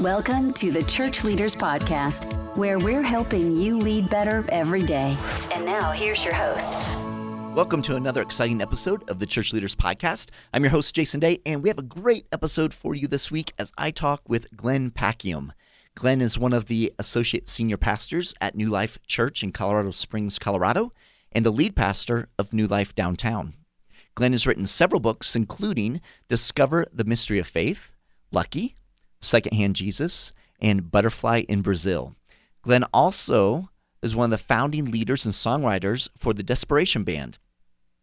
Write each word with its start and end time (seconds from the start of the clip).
Welcome 0.00 0.52
to 0.54 0.72
the 0.72 0.82
Church 0.82 1.22
Leaders 1.22 1.54
Podcast, 1.54 2.56
where 2.56 2.80
we're 2.80 3.00
helping 3.00 3.56
you 3.56 3.78
lead 3.78 4.10
better 4.10 4.44
every 4.48 4.82
day. 4.82 5.16
And 5.54 5.64
now, 5.64 5.92
here's 5.92 6.24
your 6.24 6.34
host. 6.34 6.76
Welcome 7.54 7.80
to 7.82 7.94
another 7.94 8.20
exciting 8.20 8.60
episode 8.60 9.08
of 9.08 9.20
the 9.20 9.26
Church 9.26 9.52
Leaders 9.52 9.76
Podcast. 9.76 10.30
I'm 10.52 10.64
your 10.64 10.72
host, 10.72 10.96
Jason 10.96 11.20
Day, 11.20 11.38
and 11.46 11.62
we 11.62 11.68
have 11.68 11.78
a 11.78 11.82
great 11.82 12.26
episode 12.32 12.74
for 12.74 12.96
you 12.96 13.06
this 13.06 13.30
week 13.30 13.52
as 13.56 13.70
I 13.78 13.92
talk 13.92 14.28
with 14.28 14.48
Glenn 14.56 14.90
Packiam. 14.90 15.52
Glenn 15.94 16.20
is 16.20 16.36
one 16.36 16.52
of 16.52 16.66
the 16.66 16.92
associate 16.98 17.48
senior 17.48 17.76
pastors 17.76 18.34
at 18.40 18.56
New 18.56 18.68
Life 18.68 18.98
Church 19.06 19.44
in 19.44 19.52
Colorado 19.52 19.92
Springs, 19.92 20.40
Colorado, 20.40 20.92
and 21.30 21.46
the 21.46 21.52
lead 21.52 21.76
pastor 21.76 22.28
of 22.36 22.52
New 22.52 22.66
Life 22.66 22.96
Downtown. 22.96 23.54
Glenn 24.16 24.32
has 24.32 24.44
written 24.44 24.66
several 24.66 25.00
books, 25.00 25.36
including 25.36 26.00
Discover 26.28 26.86
the 26.92 27.04
Mystery 27.04 27.38
of 27.38 27.46
Faith, 27.46 27.92
Lucky, 28.32 28.74
Secondhand 29.24 29.76
Jesus, 29.76 30.32
and 30.60 30.90
Butterfly 30.90 31.44
in 31.48 31.62
Brazil. 31.62 32.14
Glenn 32.62 32.84
also 32.92 33.70
is 34.02 34.14
one 34.14 34.26
of 34.26 34.38
the 34.38 34.44
founding 34.44 34.90
leaders 34.90 35.24
and 35.24 35.34
songwriters 35.34 36.08
for 36.16 36.32
the 36.32 36.42
Desperation 36.42 37.04
Band 37.04 37.38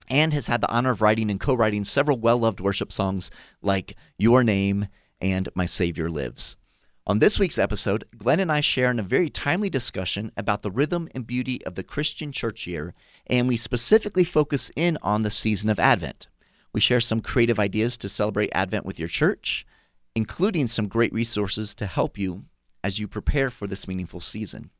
and 0.09 0.33
has 0.33 0.47
had 0.47 0.61
the 0.61 0.71
honor 0.71 0.91
of 0.91 1.01
writing 1.01 1.31
and 1.31 1.39
co 1.39 1.53
writing 1.53 1.83
several 1.83 2.17
well 2.17 2.37
loved 2.37 2.59
worship 2.59 2.91
songs 2.91 3.31
like 3.61 3.95
Your 4.17 4.43
Name 4.43 4.87
and 5.19 5.47
My 5.55 5.65
Savior 5.65 6.09
Lives. 6.09 6.57
On 7.07 7.19
this 7.19 7.39
week's 7.39 7.57
episode, 7.57 8.05
Glenn 8.17 8.39
and 8.39 8.51
I 8.51 8.61
share 8.61 8.91
in 8.91 8.99
a 8.99 9.03
very 9.03 9.29
timely 9.29 9.69
discussion 9.69 10.31
about 10.37 10.61
the 10.61 10.69
rhythm 10.69 11.09
and 11.15 11.25
beauty 11.25 11.65
of 11.65 11.75
the 11.75 11.83
Christian 11.83 12.31
church 12.31 12.67
year, 12.67 12.93
and 13.25 13.47
we 13.47 13.57
specifically 13.57 14.23
focus 14.23 14.69
in 14.75 14.97
on 15.01 15.21
the 15.21 15.31
season 15.31 15.69
of 15.69 15.79
Advent. 15.79 16.27
We 16.73 16.79
share 16.79 17.01
some 17.01 17.21
creative 17.21 17.59
ideas 17.59 17.97
to 17.97 18.09
celebrate 18.09 18.51
Advent 18.53 18.85
with 18.85 18.99
your 18.99 19.07
church, 19.07 19.65
including 20.15 20.67
some 20.67 20.87
great 20.87 21.13
resources 21.13 21.73
to 21.75 21.85
help 21.85 22.17
you 22.17 22.45
as 22.83 22.99
you 22.99 23.07
prepare 23.07 23.49
for 23.49 23.67
this 23.67 23.87
meaningful 23.87 24.19
season. 24.19 24.71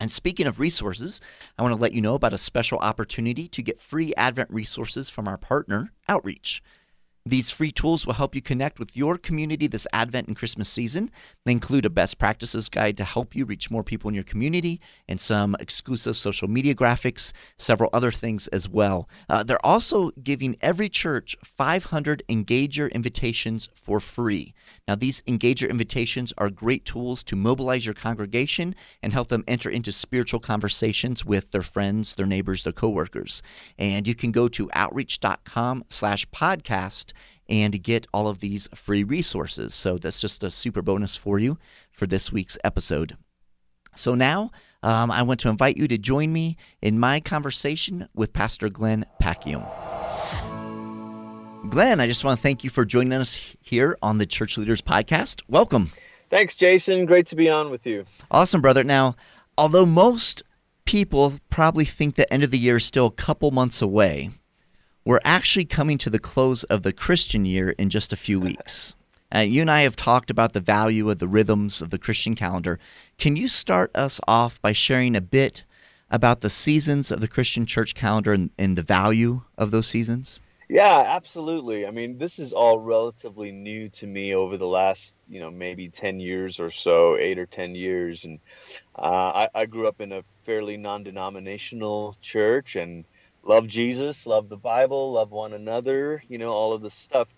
And 0.00 0.10
speaking 0.10 0.46
of 0.46 0.58
resources, 0.58 1.20
I 1.58 1.62
want 1.62 1.74
to 1.74 1.80
let 1.80 1.92
you 1.92 2.00
know 2.00 2.14
about 2.14 2.34
a 2.34 2.38
special 2.38 2.78
opportunity 2.78 3.48
to 3.48 3.62
get 3.62 3.80
free 3.80 4.14
Advent 4.16 4.50
resources 4.50 5.08
from 5.08 5.28
our 5.28 5.38
partner, 5.38 5.92
Outreach. 6.08 6.62
These 7.26 7.50
free 7.50 7.72
tools 7.72 8.06
will 8.06 8.12
help 8.12 8.34
you 8.34 8.42
connect 8.42 8.78
with 8.78 8.94
your 8.94 9.16
community 9.16 9.66
this 9.66 9.86
Advent 9.94 10.28
and 10.28 10.36
Christmas 10.36 10.68
season. 10.68 11.10
They 11.46 11.52
include 11.52 11.86
a 11.86 11.90
best 11.90 12.18
practices 12.18 12.68
guide 12.68 12.98
to 12.98 13.04
help 13.04 13.34
you 13.34 13.46
reach 13.46 13.70
more 13.70 13.82
people 13.82 14.10
in 14.10 14.14
your 14.14 14.24
community 14.24 14.78
and 15.08 15.18
some 15.18 15.56
exclusive 15.58 16.18
social 16.18 16.48
media 16.48 16.74
graphics, 16.74 17.32
several 17.56 17.88
other 17.94 18.10
things 18.10 18.46
as 18.48 18.68
well. 18.68 19.08
Uh, 19.26 19.42
they're 19.42 19.64
also 19.64 20.10
giving 20.22 20.56
every 20.60 20.90
church 20.90 21.34
500 21.42 22.22
Engager 22.28 22.92
invitations 22.92 23.70
for 23.72 24.00
free. 24.00 24.52
Now, 24.86 24.94
these 24.94 25.22
Engager 25.22 25.70
invitations 25.70 26.34
are 26.36 26.50
great 26.50 26.84
tools 26.84 27.24
to 27.24 27.36
mobilize 27.36 27.86
your 27.86 27.94
congregation 27.94 28.74
and 29.02 29.14
help 29.14 29.28
them 29.28 29.44
enter 29.48 29.70
into 29.70 29.92
spiritual 29.92 30.40
conversations 30.40 31.24
with 31.24 31.52
their 31.52 31.62
friends, 31.62 32.16
their 32.16 32.26
neighbors, 32.26 32.64
their 32.64 32.74
coworkers. 32.74 33.40
And 33.78 34.06
you 34.06 34.14
can 34.14 34.30
go 34.30 34.46
to 34.48 34.68
outreach.com 34.74 35.84
slash 35.88 36.26
podcast 36.28 37.13
and 37.48 37.82
get 37.82 38.06
all 38.12 38.28
of 38.28 38.40
these 38.40 38.68
free 38.74 39.04
resources. 39.04 39.74
So 39.74 39.98
that's 39.98 40.20
just 40.20 40.42
a 40.42 40.50
super 40.50 40.82
bonus 40.82 41.16
for 41.16 41.38
you 41.38 41.58
for 41.92 42.06
this 42.06 42.32
week's 42.32 42.58
episode. 42.64 43.16
So 43.94 44.14
now 44.14 44.50
um, 44.82 45.10
I 45.10 45.22
want 45.22 45.40
to 45.40 45.48
invite 45.48 45.76
you 45.76 45.88
to 45.88 45.98
join 45.98 46.32
me 46.32 46.56
in 46.82 46.98
my 46.98 47.20
conversation 47.20 48.08
with 48.14 48.32
Pastor 48.32 48.68
Glenn 48.68 49.06
Packiam. 49.20 49.64
Glenn, 51.70 52.00
I 52.00 52.06
just 52.06 52.24
want 52.24 52.38
to 52.38 52.42
thank 52.42 52.62
you 52.62 52.70
for 52.70 52.84
joining 52.84 53.14
us 53.14 53.40
here 53.60 53.96
on 54.02 54.18
the 54.18 54.26
Church 54.26 54.58
Leaders 54.58 54.82
Podcast. 54.82 55.42
Welcome. 55.48 55.92
Thanks, 56.28 56.56
Jason. 56.56 57.06
Great 57.06 57.26
to 57.28 57.36
be 57.36 57.48
on 57.48 57.70
with 57.70 57.86
you. 57.86 58.04
Awesome, 58.30 58.60
brother. 58.60 58.84
Now, 58.84 59.16
although 59.56 59.86
most 59.86 60.42
people 60.84 61.38
probably 61.48 61.84
think 61.84 62.16
the 62.16 62.30
end 62.32 62.42
of 62.42 62.50
the 62.50 62.58
year 62.58 62.76
is 62.76 62.84
still 62.84 63.06
a 63.06 63.10
couple 63.10 63.50
months 63.50 63.80
away, 63.80 64.30
we're 65.04 65.20
actually 65.24 65.66
coming 65.66 65.98
to 65.98 66.10
the 66.10 66.18
close 66.18 66.64
of 66.64 66.82
the 66.82 66.92
Christian 66.92 67.44
year 67.44 67.70
in 67.70 67.90
just 67.90 68.12
a 68.12 68.16
few 68.16 68.40
weeks. 68.40 68.94
Uh, 69.34 69.40
you 69.40 69.60
and 69.60 69.70
I 69.70 69.80
have 69.80 69.96
talked 69.96 70.30
about 70.30 70.52
the 70.52 70.60
value 70.60 71.10
of 71.10 71.18
the 71.18 71.28
rhythms 71.28 71.82
of 71.82 71.90
the 71.90 71.98
Christian 71.98 72.34
calendar. 72.34 72.78
Can 73.18 73.36
you 73.36 73.48
start 73.48 73.94
us 73.94 74.20
off 74.26 74.62
by 74.62 74.72
sharing 74.72 75.14
a 75.14 75.20
bit 75.20 75.64
about 76.10 76.40
the 76.40 76.50
seasons 76.50 77.10
of 77.10 77.20
the 77.20 77.28
Christian 77.28 77.66
church 77.66 77.94
calendar 77.94 78.32
and, 78.32 78.50
and 78.56 78.76
the 78.76 78.82
value 78.82 79.42
of 79.58 79.72
those 79.72 79.88
seasons? 79.88 80.40
Yeah, 80.68 81.04
absolutely. 81.06 81.86
I 81.86 81.90
mean, 81.90 82.16
this 82.16 82.38
is 82.38 82.52
all 82.52 82.78
relatively 82.78 83.52
new 83.52 83.90
to 83.90 84.06
me 84.06 84.34
over 84.34 84.56
the 84.56 84.66
last, 84.66 85.12
you 85.28 85.40
know, 85.40 85.50
maybe 85.50 85.90
10 85.90 86.20
years 86.20 86.58
or 86.58 86.70
so, 86.70 87.18
eight 87.18 87.38
or 87.38 87.46
10 87.46 87.74
years. 87.74 88.24
And 88.24 88.38
uh, 88.98 89.02
I, 89.02 89.48
I 89.54 89.66
grew 89.66 89.86
up 89.86 90.00
in 90.00 90.12
a 90.12 90.22
fairly 90.46 90.78
non 90.78 91.02
denominational 91.02 92.16
church 92.22 92.76
and 92.76 93.04
love 93.46 93.66
Jesus, 93.66 94.26
love 94.26 94.48
the 94.48 94.56
Bible, 94.56 95.12
love 95.12 95.30
one 95.30 95.52
another, 95.52 96.22
you 96.28 96.38
know, 96.38 96.50
all 96.50 96.72
of 96.72 96.82
this 96.82 96.94
stuff. 96.94 97.28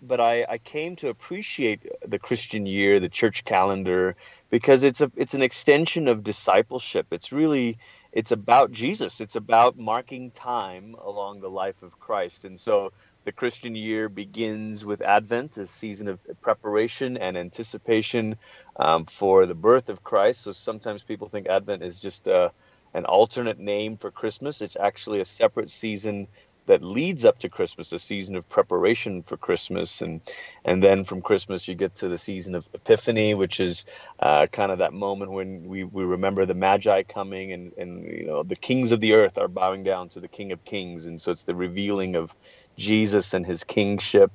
But 0.00 0.20
I, 0.20 0.44
I 0.44 0.58
came 0.58 0.96
to 0.96 1.08
appreciate 1.08 1.82
the 2.06 2.18
Christian 2.18 2.66
year, 2.66 3.00
the 3.00 3.08
church 3.08 3.44
calendar, 3.44 4.16
because 4.50 4.82
it's 4.84 5.00
a 5.00 5.10
it's 5.16 5.34
an 5.34 5.42
extension 5.42 6.08
of 6.08 6.24
discipleship. 6.24 7.06
It's 7.10 7.32
really 7.32 7.78
it's 8.12 8.32
about 8.32 8.72
Jesus. 8.72 9.20
It's 9.20 9.36
about 9.36 9.78
marking 9.78 10.30
time 10.32 10.94
along 11.04 11.40
the 11.40 11.50
life 11.50 11.82
of 11.82 11.98
Christ. 11.98 12.44
And 12.44 12.60
so 12.60 12.92
the 13.24 13.32
Christian 13.32 13.74
year 13.76 14.08
begins 14.08 14.84
with 14.84 15.02
Advent, 15.02 15.56
a 15.58 15.66
season 15.66 16.08
of 16.08 16.20
preparation 16.40 17.16
and 17.16 17.36
anticipation 17.36 18.36
um, 18.76 19.06
for 19.06 19.46
the 19.46 19.54
birth 19.54 19.88
of 19.88 20.04
Christ. 20.04 20.44
So 20.44 20.52
sometimes 20.52 21.02
people 21.02 21.28
think 21.28 21.48
Advent 21.48 21.82
is 21.82 21.98
just 21.98 22.26
a 22.26 22.52
an 22.94 23.04
alternate 23.04 23.58
name 23.58 23.96
for 23.96 24.10
Christmas. 24.10 24.60
It's 24.60 24.76
actually 24.76 25.20
a 25.20 25.24
separate 25.24 25.70
season 25.70 26.28
that 26.68 26.82
leads 26.82 27.24
up 27.24 27.38
to 27.40 27.48
Christmas, 27.48 27.92
a 27.92 27.98
season 27.98 28.36
of 28.36 28.48
preparation 28.48 29.22
for 29.24 29.36
Christmas, 29.36 30.00
and 30.02 30.20
and 30.64 30.82
then 30.82 31.04
from 31.04 31.22
Christmas 31.22 31.66
you 31.66 31.74
get 31.74 31.96
to 31.96 32.08
the 32.08 32.18
season 32.18 32.54
of 32.54 32.66
Epiphany, 32.74 33.34
which 33.34 33.58
is 33.58 33.84
uh, 34.20 34.46
kind 34.52 34.70
of 34.70 34.78
that 34.78 34.92
moment 34.92 35.32
when 35.32 35.64
we, 35.66 35.82
we 35.84 36.04
remember 36.04 36.46
the 36.46 36.54
Magi 36.54 37.02
coming, 37.04 37.52
and 37.52 37.72
and 37.78 38.04
you 38.04 38.26
know 38.26 38.42
the 38.42 38.56
kings 38.56 38.92
of 38.92 39.00
the 39.00 39.14
earth 39.14 39.38
are 39.38 39.48
bowing 39.48 39.82
down 39.82 40.10
to 40.10 40.20
the 40.20 40.28
King 40.28 40.52
of 40.52 40.64
Kings, 40.64 41.06
and 41.06 41.20
so 41.20 41.32
it's 41.32 41.44
the 41.44 41.54
revealing 41.54 42.14
of 42.14 42.30
Jesus 42.76 43.34
and 43.34 43.44
His 43.44 43.64
kingship. 43.64 44.30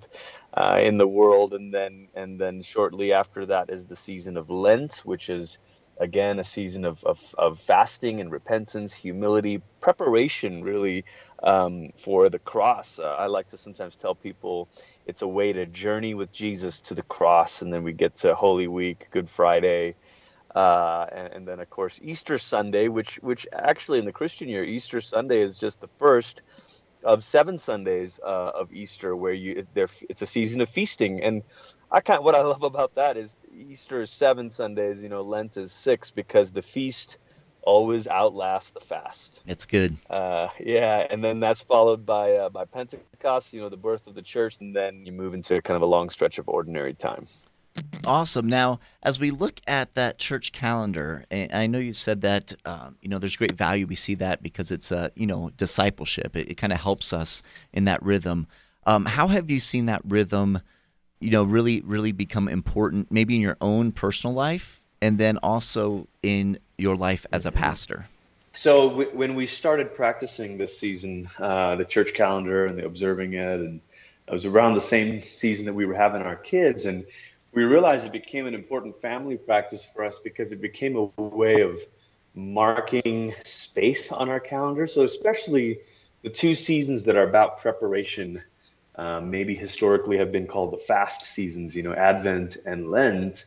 Uh, 0.56 0.78
in 0.84 1.00
the 1.00 1.08
world, 1.08 1.54
and 1.54 1.74
then 1.74 2.08
and 2.14 2.40
then 2.40 2.62
shortly 2.62 3.12
after 3.12 3.48
that 3.48 3.72
is 3.72 3.88
the 3.88 3.96
season 3.96 4.38
of 4.38 4.52
Lent, 4.52 4.98
which 5.04 5.28
is 5.28 5.58
again 6.00 6.40
a 6.40 6.44
season 6.44 6.86
of, 6.86 7.04
of, 7.04 7.20
of 7.38 7.60
fasting 7.60 8.20
and 8.20 8.32
repentance 8.32 8.94
humility 8.94 9.62
preparation 9.82 10.64
really 10.64 11.06
um, 11.44 11.90
for 12.04 12.30
the 12.30 12.40
cross. 12.40 13.00
Uh, 13.00 13.04
i 13.04 13.26
like 13.26 13.50
to 13.50 13.58
sometimes 13.58 13.96
tell 13.96 14.16
people 14.16 14.68
it's 15.06 15.22
a 15.22 15.28
way 15.28 15.54
to 15.54 15.66
journey 15.66 16.14
with 16.14 16.32
jesus 16.32 16.82
to 16.82 16.94
the 16.94 17.04
cross 17.04 17.62
and 17.62 17.74
then 17.74 17.84
we 17.84 17.94
get 17.94 18.16
to 18.16 18.34
holy 18.36 18.68
week 18.68 19.08
good 19.12 19.30
friday 19.30 19.96
uh, 20.56 21.08
and, 21.12 21.34
and, 21.34 21.48
then 21.48 21.60
of 21.60 21.70
course 21.70 22.00
easter 22.04 22.38
sunday 22.38 22.88
which 22.88 23.16
which 23.24 23.48
actually 23.52 23.98
in 23.98 24.06
the 24.06 24.12
christian 24.12 24.48
year 24.48 24.64
easter 24.64 25.02
sunday 25.02 25.42
is 25.42 25.58
just 25.58 25.82
the 25.82 25.90
first 25.98 26.42
of 27.04 27.24
seven 27.24 27.58
sundays 27.58 28.20
uh, 28.24 28.52
of 28.56 28.72
easter 28.72 29.16
where 29.16 29.34
you 29.34 29.66
it's 29.76 30.22
a 30.22 30.28
season 30.28 30.62
of 30.62 30.70
feasting. 30.70 31.22
And 31.24 31.44
I 31.94 32.02
kind 32.02 32.18
of, 32.18 32.26
what 32.26 32.34
I 32.34 32.42
love 32.42 32.64
about 32.64 32.96
that 32.96 33.18
is 33.18 33.36
Easter 33.56 34.02
is 34.02 34.10
seven 34.10 34.50
Sundays, 34.50 35.04
you 35.04 35.10
know, 35.10 35.22
Lent 35.22 35.58
is 35.58 35.72
six 35.72 36.10
because 36.10 36.52
the 36.52 36.64
feast 36.64 37.18
always 37.62 38.08
outlasts 38.08 38.72
the 38.72 38.80
fast. 38.80 39.42
It's 39.46 39.66
good. 39.66 39.96
Uh, 40.10 40.48
yeah, 40.60 41.06
and 41.12 41.24
then 41.24 41.40
that's 41.40 41.62
followed 41.62 42.04
by 42.04 42.34
uh, 42.34 42.50
by 42.50 42.66
Pentecost, 42.66 43.54
you 43.54 43.62
know, 43.62 43.70
the 43.70 43.78
birth 43.78 44.08
of 44.08 44.16
the 44.16 44.24
church, 44.24 44.58
and 44.60 44.76
then 44.76 45.06
you 45.06 45.12
move 45.12 45.36
into 45.36 45.62
kind 45.62 45.76
of 45.76 45.84
a 45.84 45.86
long 45.86 46.10
stretch 46.10 46.40
of 46.40 46.50
ordinary 46.50 46.96
time. 46.96 47.28
Awesome. 48.06 48.48
Now, 48.48 48.80
as 49.02 49.20
we 49.20 49.32
look 49.32 49.62
at 49.66 49.96
that 49.96 50.18
church 50.18 50.52
calendar, 50.52 51.26
and 51.32 51.54
I 51.54 51.68
know 51.68 51.80
you 51.80 51.94
said 51.94 52.22
that 52.22 52.54
um, 52.66 52.98
you 53.02 53.10
know 53.10 53.20
there's 53.20 53.36
great 53.36 53.54
value. 53.54 53.86
We 53.86 53.96
see 53.96 54.16
that 54.16 54.42
because 54.42 54.72
it's 54.72 54.92
a 54.92 54.98
uh, 54.98 55.10
you 55.16 55.28
know 55.28 55.52
discipleship. 55.58 56.36
It, 56.36 56.50
it 56.50 56.56
kind 56.56 56.74
of 56.74 56.82
helps 56.82 57.14
us 57.14 57.44
in 57.72 57.86
that 57.86 58.02
rhythm. 58.04 58.48
Um, 58.86 59.06
how 59.06 59.28
have 59.28 59.50
you 59.50 59.60
seen 59.60 59.86
that 59.86 60.02
rhythm? 60.04 60.60
You 61.24 61.32
know 61.32 61.44
really 61.44 61.82
really 61.82 62.12
become 62.12 62.48
important 62.50 63.10
maybe 63.10 63.36
in 63.36 63.42
your 63.42 63.58
own 63.62 63.92
personal 63.92 64.34
life 64.34 64.82
and 65.02 65.18
then 65.18 65.38
also 65.38 66.08
in 66.22 66.60
your 66.78 66.96
life 66.96 67.26
as 67.32 67.46
a 67.46 67.50
mm-hmm. 67.50 67.60
pastor 67.60 68.06
so 68.56 68.90
w- 68.90 69.10
when 69.14 69.34
we 69.34 69.48
started 69.48 69.96
practicing 69.96 70.58
this 70.58 70.78
season 70.78 71.30
uh, 71.40 71.76
the 71.78 71.86
church 71.86 72.14
calendar 72.14 72.66
and 72.66 72.78
the 72.78 72.86
observing 72.86 73.34
it 73.34 73.60
and 73.60 73.80
it 74.28 74.34
was 74.34 74.46
around 74.46 74.76
the 74.76 74.82
same 74.82 75.22
season 75.24 75.66
that 75.66 75.74
we 75.74 75.86
were 75.86 75.96
having 75.96 76.22
our 76.22 76.36
kids 76.36 76.86
and 76.86 77.06
we 77.54 77.64
realized 77.64 78.06
it 78.06 78.12
became 78.12 78.46
an 78.46 78.54
important 78.54 79.00
family 79.02 79.38
practice 79.38 79.86
for 79.94 80.04
us 80.04 80.20
because 80.24 80.52
it 80.52 80.60
became 80.60 80.96
a 80.98 81.22
way 81.22 81.62
of 81.62 81.80
marking 82.36 83.34
space 83.46 84.12
on 84.12 84.28
our 84.30 84.40
calendar 84.42 84.88
so 84.88 85.04
especially 85.04 85.80
the 86.24 86.30
two 86.30 86.54
seasons 86.54 87.06
that 87.06 87.16
are 87.16 87.28
about 87.30 87.62
preparation 87.62 88.42
um, 88.96 89.32
maybe 89.32 89.56
historically 89.56 90.18
have 90.18 90.32
been 90.32 90.48
called 90.48 90.72
the 90.72 90.78
fast 90.78 91.26
seasons, 91.26 91.76
you 91.76 91.84
know, 91.84 91.94
Advent 91.94 92.58
and 92.66 92.92
Lent, 92.92 93.46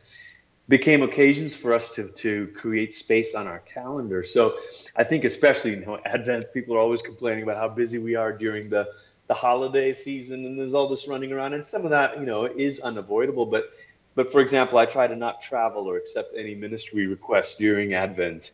became 0.69 1.01
occasions 1.01 1.55
for 1.55 1.73
us 1.73 1.89
to 1.91 2.09
to 2.09 2.47
create 2.55 2.93
space 2.93 3.33
on 3.33 3.47
our 3.47 3.59
calendar. 3.59 4.23
So 4.23 4.57
I 4.95 5.03
think 5.03 5.23
especially 5.23 5.71
you 5.71 5.85
know 5.85 5.99
Advent, 6.05 6.53
people 6.53 6.75
are 6.75 6.79
always 6.79 7.01
complaining 7.01 7.43
about 7.43 7.57
how 7.57 7.69
busy 7.69 7.97
we 7.97 8.15
are 8.15 8.33
during 8.33 8.69
the 8.69 8.87
the 9.27 9.33
holiday 9.33 9.93
season, 9.93 10.45
and 10.45 10.57
there's 10.57 10.73
all 10.73 10.87
this 10.89 11.07
running 11.07 11.31
around, 11.31 11.53
and 11.53 11.65
some 11.65 11.83
of 11.85 11.91
that 11.91 12.19
you 12.19 12.25
know 12.25 12.45
is 12.45 12.79
unavoidable. 12.81 13.45
But 13.45 13.71
but 14.15 14.31
for 14.31 14.41
example, 14.41 14.77
I 14.77 14.85
try 14.85 15.07
to 15.07 15.15
not 15.15 15.41
travel 15.41 15.87
or 15.87 15.97
accept 15.97 16.33
any 16.35 16.55
ministry 16.55 17.07
requests 17.07 17.55
during 17.55 17.93
Advent. 17.93 18.51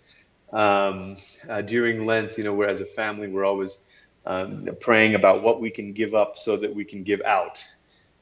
Um, 0.52 1.18
uh, 1.50 1.62
during 1.62 2.06
Lent, 2.06 2.38
you 2.38 2.44
know, 2.44 2.54
where 2.54 2.70
as 2.70 2.80
a 2.80 2.86
family 2.86 3.28
we're 3.28 3.44
always 3.46 3.80
um, 4.26 4.70
praying 4.80 5.16
about 5.16 5.44
what 5.44 5.60
we 5.60 5.70
can 5.70 5.94
give 5.94 6.16
up 6.16 6.38
so 6.38 6.58
that 6.58 6.74
we 6.74 6.84
can 6.84 7.04
give 7.04 7.22
out. 7.22 7.64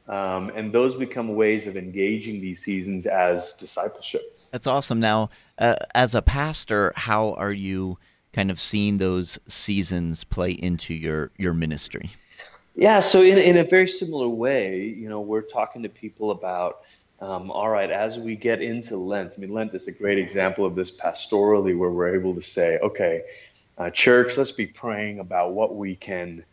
Um, 0.07 0.51
and 0.55 0.73
those 0.73 0.95
become 0.95 1.35
ways 1.35 1.67
of 1.67 1.77
engaging 1.77 2.41
these 2.41 2.63
seasons 2.63 3.05
as 3.05 3.53
discipleship. 3.53 4.37
That's 4.51 4.67
awesome. 4.67 4.99
Now, 4.99 5.29
uh, 5.57 5.75
as 5.95 6.13
a 6.15 6.21
pastor, 6.21 6.91
how 6.95 7.33
are 7.33 7.51
you 7.53 7.97
kind 8.33 8.51
of 8.51 8.59
seeing 8.59 8.97
those 8.97 9.39
seasons 9.47 10.23
play 10.23 10.51
into 10.51 10.93
your 10.93 11.31
your 11.37 11.53
ministry? 11.53 12.11
Yeah, 12.75 12.99
so 12.99 13.21
in 13.21 13.37
in 13.37 13.57
a 13.57 13.63
very 13.63 13.87
similar 13.87 14.27
way, 14.27 14.83
you 14.83 15.07
know, 15.07 15.21
we're 15.21 15.41
talking 15.41 15.83
to 15.83 15.89
people 15.89 16.31
about. 16.31 16.81
Um, 17.19 17.51
all 17.51 17.69
right, 17.69 17.91
as 17.91 18.17
we 18.17 18.35
get 18.35 18.63
into 18.63 18.97
Lent, 18.97 19.33
I 19.37 19.39
mean, 19.39 19.53
Lent 19.53 19.75
is 19.75 19.87
a 19.87 19.91
great 19.91 20.17
example 20.17 20.65
of 20.65 20.73
this 20.73 20.89
pastorally, 20.89 21.77
where 21.77 21.91
we're 21.91 22.15
able 22.15 22.33
to 22.33 22.41
say, 22.41 22.79
okay, 22.79 23.21
uh, 23.81 23.89
church, 23.89 24.37
let's 24.37 24.51
be 24.51 24.67
praying 24.67 25.19
about 25.19 25.53
what 25.53 25.75
we 25.75 25.95
can 25.95 26.43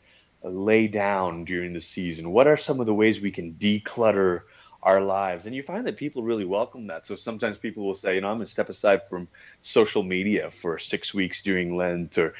lay 0.43 0.87
down 0.87 1.45
during 1.45 1.75
the 1.75 1.81
season? 1.81 2.31
What 2.31 2.47
are 2.47 2.57
some 2.57 2.81
of 2.81 2.87
the 2.87 2.95
ways 2.95 3.21
we 3.21 3.31
can 3.31 3.53
declutter 3.61 4.43
our 4.83 5.03
lives? 5.03 5.45
And 5.45 5.55
you 5.55 5.63
find 5.63 5.87
that 5.87 5.99
people 5.99 6.23
really 6.23 6.47
welcome 6.47 6.87
that. 6.87 7.05
So 7.05 7.17
sometimes 7.17 7.59
people 7.59 7.85
will 7.85 7.97
say, 7.97 8.15
you 8.15 8.23
know, 8.23 8.29
I'm 8.29 8.39
going 8.39 8.47
to 8.47 8.53
step 8.53 8.71
aside 8.71 9.03
from 9.11 9.29
social 9.63 10.03
media 10.03 10.51
for 10.63 10.79
six 10.79 11.13
weeks 11.13 11.43
during 11.43 11.77
Lent, 11.77 12.17
or, 12.17 12.33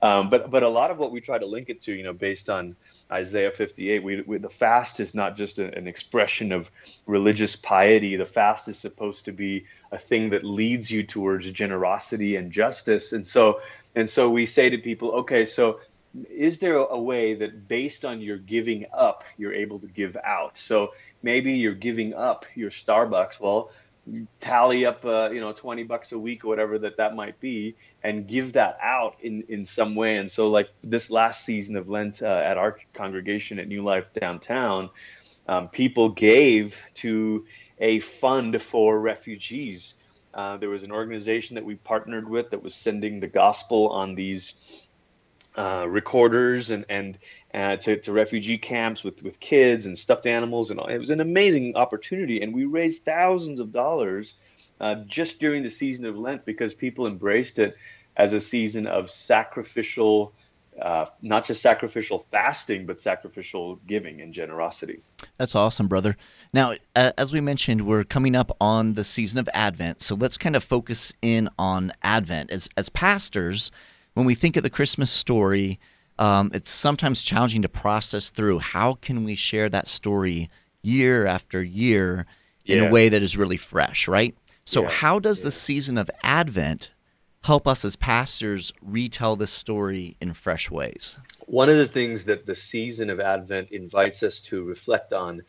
um, 0.00 0.30
but 0.30 0.48
but 0.48 0.62
a 0.62 0.68
lot 0.68 0.92
of 0.92 0.98
what 0.98 1.10
we 1.10 1.20
try 1.20 1.38
to 1.38 1.46
link 1.46 1.68
it 1.68 1.82
to, 1.82 1.92
you 1.92 2.04
know, 2.04 2.12
based 2.12 2.48
on 2.48 2.76
Isaiah 3.10 3.50
58, 3.50 4.02
we, 4.02 4.20
we, 4.22 4.38
the 4.38 4.48
fast 4.48 5.00
is 5.00 5.14
not 5.14 5.36
just 5.36 5.58
a, 5.58 5.76
an 5.76 5.88
expression 5.88 6.52
of 6.52 6.70
religious 7.06 7.56
piety. 7.56 8.14
The 8.14 8.26
fast 8.26 8.68
is 8.68 8.78
supposed 8.78 9.24
to 9.24 9.32
be 9.32 9.64
a 9.90 9.98
thing 9.98 10.30
that 10.30 10.44
leads 10.44 10.90
you 10.90 11.04
towards 11.04 11.50
generosity 11.50 12.36
and 12.36 12.52
justice. 12.52 13.12
And 13.12 13.26
so 13.26 13.60
and 13.96 14.08
so 14.08 14.30
we 14.30 14.46
say 14.46 14.68
to 14.70 14.78
people, 14.78 15.10
okay, 15.12 15.46
so 15.46 15.80
is 16.30 16.58
there 16.58 16.76
a 16.76 16.98
way 16.98 17.34
that 17.34 17.66
based 17.66 18.04
on 18.04 18.20
your 18.20 18.38
giving 18.38 18.86
up, 18.92 19.24
you're 19.38 19.54
able 19.54 19.78
to 19.80 19.86
give 19.86 20.16
out? 20.22 20.52
So 20.58 20.92
maybe 21.22 21.54
you're 21.54 21.74
giving 21.74 22.14
up 22.14 22.44
your 22.54 22.70
Starbucks. 22.70 23.40
Well, 23.40 23.70
tally 24.40 24.86
up, 24.86 25.04
uh, 25.04 25.30
you 25.30 25.40
know, 25.40 25.52
20 25.52 25.82
bucks 25.84 26.12
a 26.12 26.18
week 26.18 26.44
or 26.44 26.48
whatever 26.48 26.78
that 26.78 26.98
that 26.98 27.16
might 27.16 27.40
be, 27.40 27.74
and 28.02 28.28
give 28.28 28.52
that 28.52 28.78
out 28.82 29.16
in 29.22 29.44
in 29.48 29.66
some 29.66 29.94
way. 29.94 30.16
And 30.18 30.30
so, 30.30 30.48
like 30.48 30.68
this 30.84 31.10
last 31.10 31.44
season 31.44 31.76
of 31.76 31.88
Lent 31.88 32.22
uh, 32.22 32.26
at 32.26 32.56
our 32.58 32.78
congregation 32.94 33.58
at 33.58 33.66
New 33.66 33.82
Life 33.82 34.04
downtown, 34.18 34.90
um, 35.48 35.68
people 35.68 36.10
gave 36.10 36.76
to 36.96 37.46
a 37.78 38.00
fund 38.00 38.60
for 38.62 38.98
refugees. 38.98 39.94
Uh, 40.36 40.58
there 40.58 40.68
was 40.68 40.82
an 40.84 40.92
organization 40.92 41.54
that 41.54 41.64
we 41.64 41.76
partnered 41.76 42.28
with 42.28 42.50
that 42.50 42.62
was 42.62 42.74
sending 42.74 43.20
the 43.20 43.26
gospel 43.26 43.88
on 43.88 44.14
these 44.14 44.52
uh, 45.56 45.86
recorders 45.88 46.70
and 46.70 46.84
and 46.90 47.18
uh, 47.54 47.76
to, 47.76 47.98
to 47.98 48.12
refugee 48.12 48.58
camps 48.58 49.02
with 49.02 49.22
with 49.22 49.40
kids 49.40 49.86
and 49.86 49.98
stuffed 49.98 50.26
animals 50.26 50.70
and 50.70 50.78
all. 50.78 50.86
it 50.88 50.98
was 50.98 51.08
an 51.08 51.20
amazing 51.20 51.74
opportunity 51.74 52.42
and 52.42 52.54
we 52.54 52.66
raised 52.66 53.02
thousands 53.06 53.58
of 53.58 53.72
dollars 53.72 54.34
uh, 54.82 54.96
just 55.06 55.38
during 55.38 55.62
the 55.62 55.70
season 55.70 56.04
of 56.04 56.18
Lent 56.18 56.44
because 56.44 56.74
people 56.74 57.06
embraced 57.06 57.58
it 57.58 57.74
as 58.18 58.34
a 58.34 58.40
season 58.40 58.86
of 58.86 59.10
sacrificial 59.10 60.34
uh, 60.80 61.06
not 61.22 61.44
just 61.44 61.62
sacrificial 61.62 62.26
fasting, 62.30 62.86
but 62.86 63.00
sacrificial 63.00 63.76
giving 63.86 64.20
and 64.20 64.34
generosity. 64.34 65.00
That's 65.38 65.54
awesome, 65.54 65.88
brother. 65.88 66.16
Now, 66.52 66.74
as 66.94 67.32
we 67.32 67.40
mentioned, 67.40 67.86
we're 67.86 68.04
coming 68.04 68.34
up 68.36 68.54
on 68.60 68.94
the 68.94 69.04
season 69.04 69.38
of 69.38 69.48
Advent, 69.54 70.00
so 70.00 70.14
let's 70.14 70.36
kind 70.36 70.56
of 70.56 70.62
focus 70.62 71.12
in 71.22 71.48
on 71.58 71.92
Advent. 72.02 72.50
As 72.50 72.68
as 72.76 72.88
pastors, 72.88 73.70
when 74.14 74.26
we 74.26 74.34
think 74.34 74.56
of 74.56 74.62
the 74.62 74.70
Christmas 74.70 75.10
story, 75.10 75.78
um, 76.18 76.50
it's 76.54 76.70
sometimes 76.70 77.22
challenging 77.22 77.62
to 77.62 77.68
process 77.68 78.30
through. 78.30 78.58
How 78.60 78.94
can 78.94 79.24
we 79.24 79.34
share 79.34 79.68
that 79.68 79.88
story 79.88 80.50
year 80.82 81.26
after 81.26 81.62
year 81.62 82.26
in 82.64 82.78
yeah. 82.78 82.88
a 82.88 82.90
way 82.90 83.08
that 83.08 83.22
is 83.22 83.36
really 83.36 83.56
fresh, 83.56 84.08
right? 84.08 84.36
So, 84.64 84.82
yeah. 84.82 84.90
how 84.90 85.18
does 85.18 85.40
yeah. 85.40 85.44
the 85.44 85.52
season 85.52 85.96
of 85.96 86.10
Advent 86.22 86.90
help 87.46 87.68
us 87.68 87.84
as 87.84 87.94
pastors 87.94 88.72
retell 88.82 89.36
this 89.36 89.52
story 89.52 90.16
in 90.20 90.34
fresh 90.34 90.68
ways? 90.68 91.18
One 91.46 91.70
of 91.70 91.78
the 91.78 91.86
things 91.86 92.24
that 92.24 92.44
the 92.44 92.56
season 92.56 93.08
of 93.08 93.20
Advent 93.20 93.70
invites 93.70 94.24
us 94.24 94.40
to 94.40 94.64
reflect 94.64 95.12
on 95.12 95.42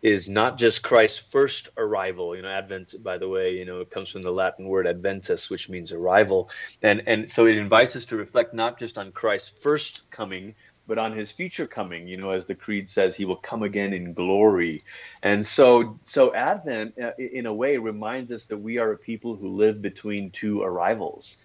is 0.00 0.28
not 0.28 0.58
just 0.58 0.82
Christ's 0.82 1.22
first 1.30 1.68
arrival. 1.76 2.34
You 2.34 2.42
know, 2.42 2.48
Advent, 2.48 2.94
by 3.04 3.18
the 3.18 3.28
way, 3.28 3.52
you 3.52 3.66
know, 3.66 3.80
it 3.80 3.90
comes 3.90 4.10
from 4.10 4.22
the 4.22 4.30
Latin 4.30 4.66
word 4.66 4.86
adventus, 4.86 5.50
which 5.50 5.68
means 5.68 5.92
arrival, 5.92 6.48
and 6.82 7.02
and 7.06 7.30
so 7.30 7.46
it 7.46 7.56
invites 7.56 7.94
us 7.96 8.06
to 8.06 8.16
reflect 8.16 8.54
not 8.54 8.78
just 8.78 8.96
on 8.96 9.12
Christ's 9.12 9.52
first 9.62 10.10
coming, 10.10 10.54
but 10.86 10.98
on 10.98 11.16
his 11.16 11.30
future 11.30 11.66
coming. 11.66 12.06
You 12.08 12.16
know, 12.16 12.30
as 12.30 12.46
the 12.46 12.54
creed 12.54 12.90
says, 12.90 13.14
he 13.14 13.24
will 13.24 13.36
come 13.36 13.62
again 13.62 13.92
in 13.92 14.12
glory, 14.12 14.82
and 15.22 15.46
so 15.46 15.98
so 16.04 16.34
Advent, 16.34 16.94
uh, 16.98 17.12
in 17.18 17.46
a 17.46 17.54
way, 17.54 17.76
reminds 17.76 18.32
us 18.32 18.44
that 18.46 18.58
we 18.58 18.78
are 18.78 18.92
a 18.92 18.98
people 18.98 19.36
who 19.36 19.48
live 19.56 19.82
between 19.82 20.30
two 20.30 20.62
arrivals. 20.62 21.36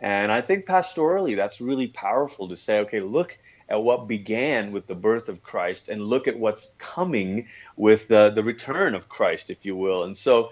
And 0.00 0.32
I 0.32 0.40
think 0.40 0.66
pastorally, 0.66 1.36
that's 1.36 1.60
really 1.60 1.86
powerful 1.86 2.48
to 2.48 2.56
say, 2.56 2.80
okay, 2.80 3.00
look 3.00 3.38
at 3.68 3.80
what 3.80 4.08
began 4.08 4.72
with 4.72 4.86
the 4.86 4.94
birth 4.94 5.28
of 5.28 5.42
Christ 5.42 5.88
and 5.88 6.02
look 6.02 6.26
at 6.26 6.38
what's 6.38 6.72
coming 6.78 7.46
with 7.76 8.08
the, 8.08 8.30
the 8.34 8.42
return 8.42 8.94
of 8.94 9.08
Christ, 9.08 9.48
if 9.48 9.64
you 9.64 9.76
will. 9.76 10.04
And 10.04 10.18
so, 10.18 10.50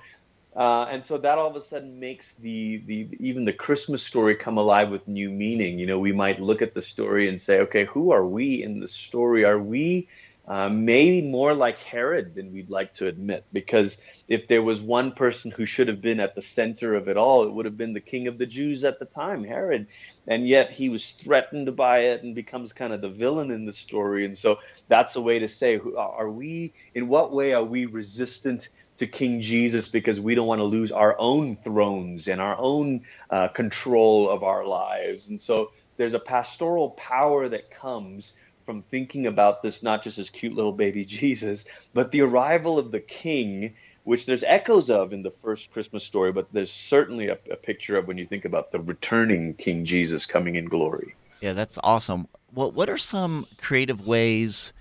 uh, 0.57 0.85
and 0.91 1.05
so 1.05 1.17
that 1.19 1.39
all 1.39 1.49
of 1.49 1.57
a 1.57 1.65
sudden 1.65 2.01
makes 2.01 2.35
the, 2.41 2.83
the 2.87 3.09
even 3.21 3.45
the 3.45 3.53
Christmas 3.53 4.03
story 4.03 4.35
come 4.35 4.59
alive 4.59 4.91
with 4.91 5.07
new 5.07 5.31
meaning. 5.31 5.79
You 5.79 5.87
know, 5.87 5.99
we 5.99 6.13
might 6.13 6.41
look 6.41 6.61
at 6.61 6.75
the 6.75 6.83
story 6.83 7.29
and 7.29 7.41
say, 7.41 7.61
okay, 7.61 7.85
who 7.85 8.11
are 8.11 8.27
we 8.27 8.63
in 8.63 8.81
the 8.81 8.89
story? 8.89 9.45
Are 9.45 9.61
we 9.61 10.09
uh, 10.51 10.69
maybe 10.69 11.23
more 11.23 11.55
like 11.55 11.79
Herod 11.79 12.35
than 12.35 12.53
we'd 12.53 12.71
like 12.71 12.93
to 12.97 13.07
admit. 13.07 13.45
Because 13.53 13.97
if 14.27 14.49
there 14.49 14.63
was 14.63 14.81
one 14.81 15.13
person 15.13 15.53
who 15.53 15.65
should 15.65 15.87
have 15.87 16.01
been 16.01 16.19
at 16.19 16.35
the 16.35 16.43
center 16.43 16.97
of 16.97 17.09
it 17.09 17.17
all, 17.17 17.45
it 17.45 17.53
would 17.53 17.67
have 17.67 17.77
been 17.77 17.93
the 17.93 18.01
king 18.01 18.27
of 18.27 18.37
the 18.37 18.47
Jews 18.47 18.83
at 18.83 18.99
the 18.99 19.05
time, 19.05 19.45
Herod. 19.45 19.87
And 20.27 20.49
yet 20.49 20.73
he 20.73 20.89
was 20.89 21.13
threatened 21.13 21.77
by 21.77 22.01
it 22.01 22.25
and 22.25 22.35
becomes 22.35 22.73
kind 22.73 22.93
of 22.93 23.01
the 23.01 23.09
villain 23.11 23.53
in 23.53 23.65
the 23.65 23.73
story. 23.73 24.25
And 24.25 24.37
so 24.37 24.57
that's 24.89 25.15
a 25.15 25.21
way 25.21 25.39
to 25.39 25.49
say, 25.49 25.79
are 25.97 26.31
we, 26.31 26.75
in 26.97 27.07
what 27.07 27.33
way 27.33 27.53
are 27.53 27.65
we 27.65 27.87
resistant? 27.87 28.69
To 29.01 29.07
King 29.07 29.41
Jesus 29.41 29.89
because 29.89 30.21
we 30.21 30.35
don't 30.35 30.47
want 30.47 30.59
to 30.59 30.65
lose 30.65 30.93
our 30.93 31.19
own 31.19 31.57
thrones 31.65 32.29
and 32.29 32.41
our 32.41 32.57
own 32.59 33.01
uh, 33.31 33.49
control 33.49 34.29
of 34.29 34.43
our 34.43 34.67
lives. 34.67 35.29
And 35.29 35.41
so 35.41 35.73
there's 35.97 36.13
a 36.13 36.19
pastoral 36.19 36.91
power 36.91 37.49
that 37.49 37.71
comes 37.71 38.35
from 38.67 38.83
thinking 38.91 39.27
about 39.27 39.63
this 39.63 39.83
not 39.83 40.05
just 40.05 40.19
as 40.19 40.29
cute 40.31 40.55
little 40.55 40.73
baby 40.73 41.05
Jesus, 41.21 41.65
but 41.95 42.13
the 42.13 42.21
arrival 42.21 42.79
of 42.79 42.91
the 42.91 43.01
king, 43.01 43.75
which 44.05 44.27
there's 44.27 44.43
echoes 44.43 44.91
of 44.91 45.13
in 45.13 45.23
the 45.23 45.33
first 45.43 45.73
Christmas 45.73 46.05
story, 46.05 46.31
but 46.31 46.47
there's 46.53 46.71
certainly 46.71 47.29
a, 47.29 47.39
a 47.51 47.57
picture 47.57 47.97
of 47.97 48.07
when 48.07 48.19
you 48.19 48.27
think 48.27 48.45
about 48.45 48.71
the 48.71 48.81
returning 48.81 49.55
King 49.55 49.85
Jesus 49.85 50.27
coming 50.27 50.57
in 50.57 50.67
glory. 50.67 51.15
Yeah, 51.41 51.55
that's 51.55 51.79
awesome. 51.83 52.29
Well, 52.53 52.71
what 52.71 52.91
are 52.91 52.99
some 52.99 53.47
creative 53.61 54.07
ways 54.07 54.73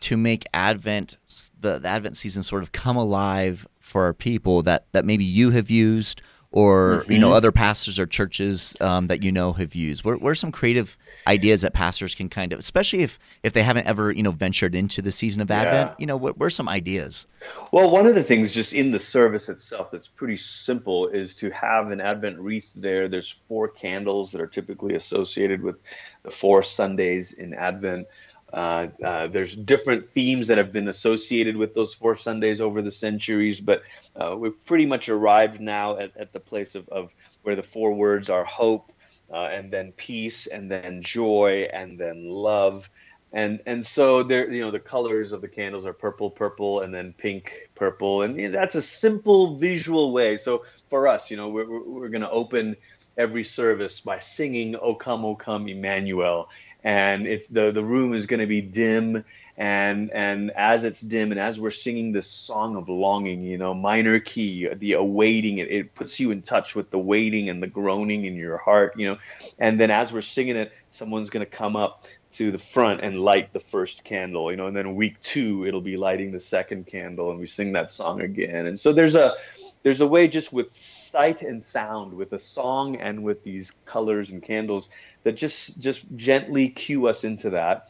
to 0.00 0.16
make 0.16 0.44
Advent, 0.54 1.16
the, 1.60 1.78
the 1.78 1.88
Advent 1.88 2.16
season, 2.16 2.42
sort 2.42 2.62
of 2.62 2.72
come 2.72 2.96
alive 2.96 3.66
for 3.80 4.04
our 4.04 4.14
people 4.14 4.62
that, 4.62 4.86
that 4.92 5.04
maybe 5.04 5.24
you 5.24 5.50
have 5.50 5.70
used 5.70 6.22
or 6.50 7.00
mm-hmm. 7.02 7.12
you 7.12 7.18
know 7.18 7.28
mm-hmm. 7.28 7.36
other 7.36 7.52
pastors 7.52 7.98
or 7.98 8.06
churches 8.06 8.74
um, 8.80 9.08
that 9.08 9.22
you 9.22 9.30
know 9.30 9.52
have 9.52 9.74
used? 9.74 10.04
What, 10.04 10.20
what, 10.22 10.30
are 10.30 10.34
some 10.34 10.52
creative 10.52 10.96
ideas 11.26 11.60
that 11.62 11.74
pastors 11.74 12.14
can 12.14 12.28
kind 12.28 12.52
of, 12.52 12.58
especially 12.58 13.02
if 13.02 13.18
if 13.42 13.52
they 13.52 13.62
haven't 13.62 13.86
ever 13.86 14.10
you 14.10 14.22
know 14.22 14.30
ventured 14.30 14.74
into 14.74 15.02
the 15.02 15.12
season 15.12 15.42
of 15.42 15.50
Advent? 15.50 15.98
You 15.98 16.06
know, 16.06 16.16
what, 16.16 16.38
what 16.38 16.46
are 16.46 16.50
some 16.50 16.68
ideas? 16.68 17.26
Well, 17.72 17.90
one 17.90 18.06
of 18.06 18.14
the 18.14 18.24
things 18.24 18.52
just 18.52 18.72
in 18.72 18.90
the 18.90 18.98
service 18.98 19.48
itself 19.48 19.90
that's 19.90 20.08
pretty 20.08 20.38
simple 20.38 21.08
is 21.08 21.34
to 21.36 21.50
have 21.50 21.90
an 21.90 22.00
Advent 22.00 22.38
wreath 22.38 22.68
there. 22.74 23.08
There's 23.08 23.34
four 23.46 23.68
candles 23.68 24.32
that 24.32 24.40
are 24.40 24.46
typically 24.46 24.94
associated 24.94 25.62
with 25.62 25.76
the 26.22 26.30
four 26.30 26.62
Sundays 26.62 27.32
in 27.32 27.54
Advent. 27.54 28.06
Uh, 28.52 28.88
uh, 29.04 29.26
there's 29.28 29.54
different 29.56 30.10
themes 30.10 30.46
that 30.46 30.58
have 30.58 30.72
been 30.72 30.88
associated 30.88 31.56
with 31.56 31.74
those 31.74 31.94
four 31.94 32.16
Sundays 32.16 32.60
over 32.60 32.82
the 32.82 32.92
centuries, 32.92 33.60
but 33.60 33.82
uh, 34.16 34.34
we've 34.36 34.64
pretty 34.64 34.86
much 34.86 35.08
arrived 35.08 35.60
now 35.60 35.98
at, 35.98 36.16
at 36.16 36.32
the 36.32 36.40
place 36.40 36.74
of, 36.74 36.88
of 36.88 37.10
where 37.42 37.56
the 37.56 37.62
four 37.62 37.92
words 37.92 38.30
are 38.30 38.44
hope, 38.44 38.90
uh, 39.32 39.46
and 39.46 39.70
then 39.70 39.92
peace, 39.96 40.46
and 40.46 40.70
then 40.70 41.02
joy, 41.02 41.68
and 41.72 41.98
then 41.98 42.28
love. 42.28 42.88
and 43.32 43.60
and 43.66 43.84
so 43.86 44.22
there 44.22 44.50
you 44.50 44.62
know 44.62 44.70
the 44.70 44.78
colors 44.80 45.32
of 45.32 45.40
the 45.42 45.48
candles 45.48 45.84
are 45.84 45.92
purple 45.92 46.30
purple 46.30 46.80
and 46.80 46.94
then 46.94 47.14
pink 47.18 47.52
purple. 47.74 48.22
And 48.22 48.54
that's 48.54 48.74
a 48.74 48.82
simple 48.82 49.58
visual 49.58 50.12
way. 50.12 50.38
So 50.38 50.64
for 50.88 51.06
us 51.08 51.30
you 51.30 51.36
know 51.36 51.48
we're, 51.48 51.68
we're 51.68 52.08
going 52.08 52.22
to 52.22 52.30
open 52.30 52.76
every 53.18 53.44
service 53.44 54.00
by 54.00 54.18
singing 54.20 54.76
o 54.76 54.94
come 54.94 55.24
o 55.24 55.34
come 55.34 55.68
emmanuel 55.68 56.48
and 56.84 57.26
if 57.26 57.48
the 57.48 57.70
the 57.72 57.82
room 57.82 58.14
is 58.14 58.26
going 58.26 58.40
to 58.40 58.46
be 58.46 58.60
dim 58.60 59.24
and 59.56 60.10
and 60.12 60.50
as 60.52 60.84
it's 60.84 61.00
dim 61.00 61.32
and 61.32 61.40
as 61.40 61.58
we're 61.58 61.70
singing 61.70 62.12
this 62.12 62.30
song 62.30 62.76
of 62.76 62.88
longing 62.88 63.42
you 63.42 63.58
know 63.58 63.74
minor 63.74 64.20
key 64.20 64.68
the 64.76 64.92
awaiting 64.92 65.58
it, 65.58 65.70
it 65.70 65.94
puts 65.94 66.20
you 66.20 66.30
in 66.30 66.42
touch 66.42 66.74
with 66.74 66.90
the 66.90 66.98
waiting 66.98 67.48
and 67.48 67.62
the 67.62 67.66
groaning 67.66 68.24
in 68.24 68.36
your 68.36 68.58
heart 68.58 68.94
you 68.96 69.08
know 69.08 69.18
and 69.58 69.80
then 69.80 69.90
as 69.90 70.12
we're 70.12 70.22
singing 70.22 70.56
it 70.56 70.72
someone's 70.92 71.30
going 71.30 71.44
to 71.44 71.50
come 71.50 71.76
up 71.76 72.04
to 72.34 72.52
the 72.52 72.58
front 72.58 73.00
and 73.02 73.20
light 73.20 73.52
the 73.52 73.60
first 73.60 74.04
candle, 74.04 74.50
you 74.50 74.56
know, 74.56 74.66
and 74.66 74.76
then 74.76 74.94
week 74.94 75.20
two 75.22 75.66
it'll 75.66 75.80
be 75.80 75.96
lighting 75.96 76.30
the 76.30 76.40
second 76.40 76.86
candle 76.86 77.30
and 77.30 77.40
we 77.40 77.46
sing 77.46 77.72
that 77.72 77.90
song 77.90 78.20
again. 78.20 78.66
And 78.66 78.78
so 78.78 78.92
there's 78.92 79.14
a 79.14 79.34
there's 79.82 80.00
a 80.00 80.06
way 80.06 80.28
just 80.28 80.52
with 80.52 80.68
sight 80.78 81.42
and 81.42 81.62
sound, 81.62 82.14
with 82.14 82.32
a 82.32 82.40
song 82.40 82.96
and 82.96 83.22
with 83.22 83.42
these 83.44 83.70
colors 83.86 84.30
and 84.30 84.42
candles 84.42 84.88
that 85.24 85.36
just 85.36 85.78
just 85.78 86.04
gently 86.16 86.68
cue 86.68 87.06
us 87.06 87.24
into 87.24 87.50
that. 87.50 87.88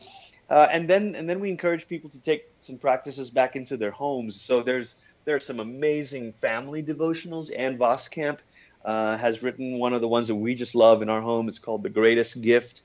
Uh, 0.50 0.66
and 0.72 0.88
then 0.88 1.14
and 1.14 1.28
then 1.28 1.40
we 1.40 1.50
encourage 1.50 1.88
people 1.88 2.10
to 2.10 2.18
take 2.18 2.44
some 2.66 2.78
practices 2.78 3.30
back 3.30 3.56
into 3.56 3.76
their 3.76 3.90
homes. 3.90 4.40
So 4.40 4.62
there's 4.62 4.94
there 5.24 5.36
are 5.36 5.40
some 5.40 5.60
amazing 5.60 6.32
family 6.40 6.82
devotionals. 6.82 7.50
Ann 7.56 7.78
Voskamp 7.78 8.38
uh, 8.84 9.18
has 9.18 9.42
written 9.42 9.78
one 9.78 9.92
of 9.92 10.00
the 10.00 10.08
ones 10.08 10.28
that 10.28 10.34
we 10.34 10.54
just 10.54 10.74
love 10.74 11.02
in 11.02 11.08
our 11.08 11.20
home. 11.20 11.48
It's 11.48 11.58
called 11.58 11.82
The 11.82 11.90
Greatest 11.90 12.40
Gift 12.40 12.80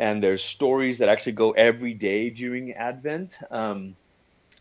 and 0.00 0.22
there's 0.22 0.42
stories 0.42 0.98
that 0.98 1.08
actually 1.08 1.32
go 1.32 1.52
every 1.52 1.94
day 1.94 2.30
during 2.30 2.72
Advent. 2.72 3.36
Um, 3.50 3.96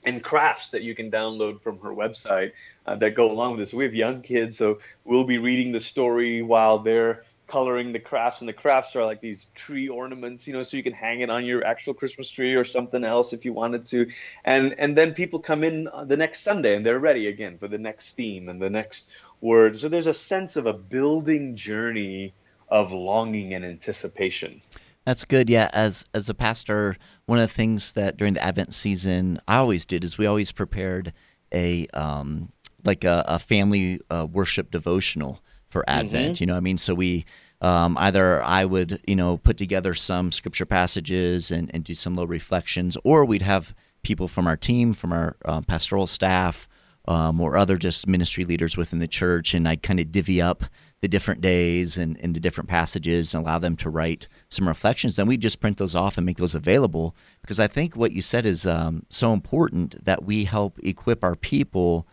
and 0.03 0.23
crafts 0.23 0.71
that 0.71 0.81
you 0.81 0.95
can 0.95 1.11
download 1.11 1.61
from 1.61 1.79
her 1.79 1.89
website 1.89 2.51
uh, 2.85 2.95
that 2.95 3.15
go 3.15 3.31
along 3.31 3.51
with 3.51 3.59
this. 3.59 3.73
We 3.73 3.83
have 3.83 3.93
young 3.93 4.21
kids, 4.21 4.57
so 4.57 4.79
we'll 5.03 5.25
be 5.25 5.37
reading 5.37 5.71
the 5.71 5.79
story 5.79 6.41
while 6.41 6.79
they're 6.79 7.23
coloring 7.47 7.91
the 7.91 7.99
crafts, 7.99 8.39
and 8.39 8.47
the 8.47 8.53
crafts 8.53 8.95
are 8.95 9.03
like 9.03 9.19
these 9.21 9.45
tree 9.55 9.89
ornaments, 9.89 10.47
you 10.47 10.53
know, 10.53 10.63
so 10.63 10.77
you 10.77 10.83
can 10.83 10.93
hang 10.93 11.21
it 11.21 11.29
on 11.29 11.43
your 11.45 11.65
actual 11.65 11.93
Christmas 11.93 12.29
tree 12.29 12.53
or 12.53 12.63
something 12.63 13.03
else 13.03 13.33
if 13.33 13.43
you 13.43 13.53
wanted 13.53 13.85
to. 13.87 14.07
And 14.45 14.75
and 14.77 14.97
then 14.97 15.13
people 15.13 15.39
come 15.39 15.63
in 15.63 15.89
the 16.05 16.15
next 16.15 16.43
Sunday 16.43 16.75
and 16.75 16.85
they're 16.85 16.99
ready 16.99 17.27
again 17.27 17.57
for 17.57 17.67
the 17.67 17.77
next 17.77 18.15
theme 18.15 18.49
and 18.49 18.61
the 18.61 18.69
next 18.69 19.05
word. 19.41 19.79
So 19.79 19.89
there's 19.89 20.07
a 20.07 20.13
sense 20.13 20.55
of 20.55 20.65
a 20.65 20.73
building 20.73 21.55
journey 21.55 22.33
of 22.69 22.91
longing 22.91 23.53
and 23.53 23.65
anticipation. 23.65 24.61
That's 25.09 25.25
good. 25.25 25.49
Yeah, 25.49 25.71
as 25.73 26.05
as 26.13 26.29
a 26.29 26.35
pastor, 26.35 26.95
one 27.25 27.39
of 27.39 27.49
the 27.49 27.53
things 27.55 27.93
that 27.93 28.15
during 28.15 28.35
the 28.35 28.43
Advent 28.43 28.75
season 28.75 29.41
I 29.47 29.55
always 29.55 29.83
did 29.87 30.03
is 30.03 30.19
we 30.19 30.27
always 30.27 30.51
prepared 30.51 31.13
a 31.51 31.87
um, 31.95 32.51
like 32.85 33.03
a, 33.03 33.25
a 33.27 33.39
family 33.39 34.01
uh, 34.11 34.27
worship 34.31 34.69
devotional 34.69 35.41
for 35.67 35.83
Advent. 35.89 36.35
Mm-hmm. 36.35 36.43
You 36.43 36.45
know, 36.45 36.57
I 36.57 36.59
mean, 36.59 36.77
so 36.77 36.93
we 36.93 37.25
um, 37.59 37.97
either 37.97 38.43
I 38.43 38.65
would 38.65 39.01
you 39.07 39.15
know 39.15 39.37
put 39.37 39.57
together 39.57 39.95
some 39.95 40.31
scripture 40.31 40.67
passages 40.67 41.49
and, 41.49 41.71
and 41.73 41.83
do 41.83 41.95
some 41.95 42.13
little 42.13 42.27
reflections, 42.27 42.95
or 43.03 43.25
we'd 43.25 43.41
have 43.41 43.73
people 44.03 44.27
from 44.27 44.45
our 44.45 44.57
team, 44.57 44.93
from 44.93 45.11
our 45.11 45.37
uh, 45.43 45.61
pastoral 45.61 46.05
staff, 46.05 46.67
um, 47.07 47.41
or 47.41 47.57
other 47.57 47.77
just 47.77 48.05
ministry 48.05 48.45
leaders 48.45 48.77
within 48.77 48.99
the 48.99 49.07
church, 49.07 49.55
and 49.55 49.67
I'd 49.67 49.81
kind 49.81 49.99
of 49.99 50.11
divvy 50.11 50.39
up 50.39 50.65
the 51.01 51.07
different 51.07 51.41
days 51.41 51.97
and, 51.97 52.17
and 52.19 52.35
the 52.35 52.39
different 52.39 52.69
passages 52.69 53.33
and 53.33 53.43
allow 53.43 53.57
them 53.57 53.75
to 53.77 53.89
write 53.89 54.27
some 54.49 54.67
reflections, 54.67 55.15
then 55.15 55.27
we 55.27 55.37
just 55.37 55.59
print 55.59 55.77
those 55.77 55.95
off 55.95 56.17
and 56.17 56.25
make 56.25 56.37
those 56.37 56.55
available. 56.55 57.15
Because 57.41 57.59
I 57.59 57.67
think 57.67 57.95
what 57.95 58.11
you 58.11 58.21
said 58.21 58.45
is 58.45 58.67
um, 58.67 59.05
so 59.09 59.31
important 59.31 60.03
that 60.03 60.25
we 60.25 60.43
help 60.43 60.77
equip 60.83 61.23
our 61.23 61.35
people 61.35 62.05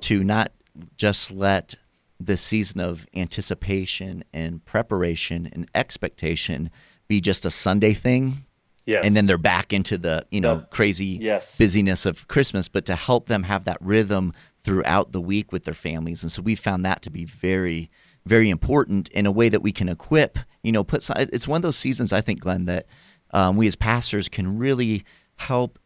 to 0.00 0.24
not 0.24 0.52
just 0.96 1.30
let 1.30 1.76
the 2.18 2.36
season 2.36 2.80
of 2.80 3.06
anticipation 3.14 4.24
and 4.32 4.64
preparation 4.64 5.48
and 5.52 5.68
expectation 5.74 6.70
be 7.08 7.20
just 7.20 7.46
a 7.46 7.50
Sunday 7.50 7.94
thing. 7.94 8.44
Yes. 8.86 9.04
And 9.04 9.16
then 9.16 9.26
they're 9.26 9.38
back 9.38 9.72
into 9.72 9.96
the, 9.96 10.26
you 10.32 10.40
know, 10.40 10.64
crazy 10.70 11.18
yes. 11.20 11.54
busyness 11.56 12.04
of 12.04 12.26
Christmas, 12.26 12.68
but 12.68 12.84
to 12.86 12.96
help 12.96 13.26
them 13.26 13.44
have 13.44 13.64
that 13.64 13.78
rhythm 13.80 14.32
throughout 14.64 15.12
the 15.12 15.20
week 15.20 15.52
with 15.52 15.64
their 15.64 15.74
families. 15.74 16.24
And 16.24 16.32
so 16.32 16.42
we 16.42 16.56
found 16.56 16.84
that 16.84 17.00
to 17.02 17.10
be 17.10 17.24
very 17.24 17.90
very 18.26 18.50
important 18.50 19.08
in 19.08 19.26
a 19.26 19.32
way 19.32 19.48
that 19.48 19.62
we 19.62 19.72
can 19.72 19.88
equip. 19.88 20.38
You 20.62 20.72
know, 20.72 20.84
put 20.84 21.02
some, 21.02 21.16
it's 21.18 21.48
one 21.48 21.58
of 21.58 21.62
those 21.62 21.76
seasons 21.76 22.12
I 22.12 22.20
think, 22.20 22.40
Glenn, 22.40 22.66
that 22.66 22.86
um, 23.32 23.56
we 23.56 23.66
as 23.66 23.76
pastors 23.76 24.28
can 24.28 24.58
really 24.58 25.04
help 25.36 25.78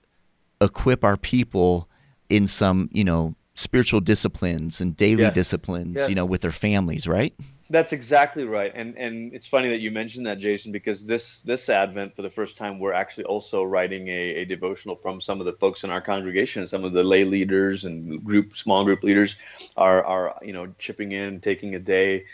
equip 0.60 1.04
our 1.04 1.16
people 1.16 1.88
in 2.28 2.46
some 2.46 2.88
you 2.92 3.04
know 3.04 3.34
spiritual 3.54 4.00
disciplines 4.00 4.80
and 4.80 4.96
daily 4.96 5.22
yes. 5.22 5.34
disciplines. 5.34 5.96
Yes. 5.96 6.08
You 6.08 6.14
know, 6.14 6.26
with 6.26 6.42
their 6.42 6.50
families, 6.50 7.06
right? 7.06 7.34
That's 7.68 7.92
exactly 7.92 8.44
right, 8.44 8.70
and 8.74 8.96
and 8.96 9.34
it's 9.34 9.48
funny 9.48 9.68
that 9.70 9.78
you 9.80 9.90
mentioned 9.90 10.26
that, 10.26 10.38
Jason, 10.38 10.70
because 10.70 11.04
this 11.04 11.40
this 11.40 11.68
Advent, 11.68 12.14
for 12.14 12.22
the 12.22 12.30
first 12.30 12.56
time, 12.56 12.78
we're 12.78 12.92
actually 12.92 13.24
also 13.24 13.64
writing 13.64 14.06
a, 14.06 14.42
a 14.42 14.44
devotional 14.44 14.94
from 14.94 15.20
some 15.20 15.40
of 15.40 15.46
the 15.46 15.52
folks 15.54 15.82
in 15.82 15.90
our 15.90 16.00
congregation, 16.00 16.68
some 16.68 16.84
of 16.84 16.92
the 16.92 17.02
lay 17.02 17.24
leaders 17.24 17.84
and 17.84 18.22
group 18.24 18.56
small 18.56 18.84
group 18.84 19.02
leaders 19.02 19.34
are 19.76 20.04
are 20.04 20.38
you 20.44 20.52
know 20.52 20.72
chipping 20.78 21.10
in, 21.10 21.40
taking 21.40 21.74
a 21.74 21.80
day, 21.80 22.24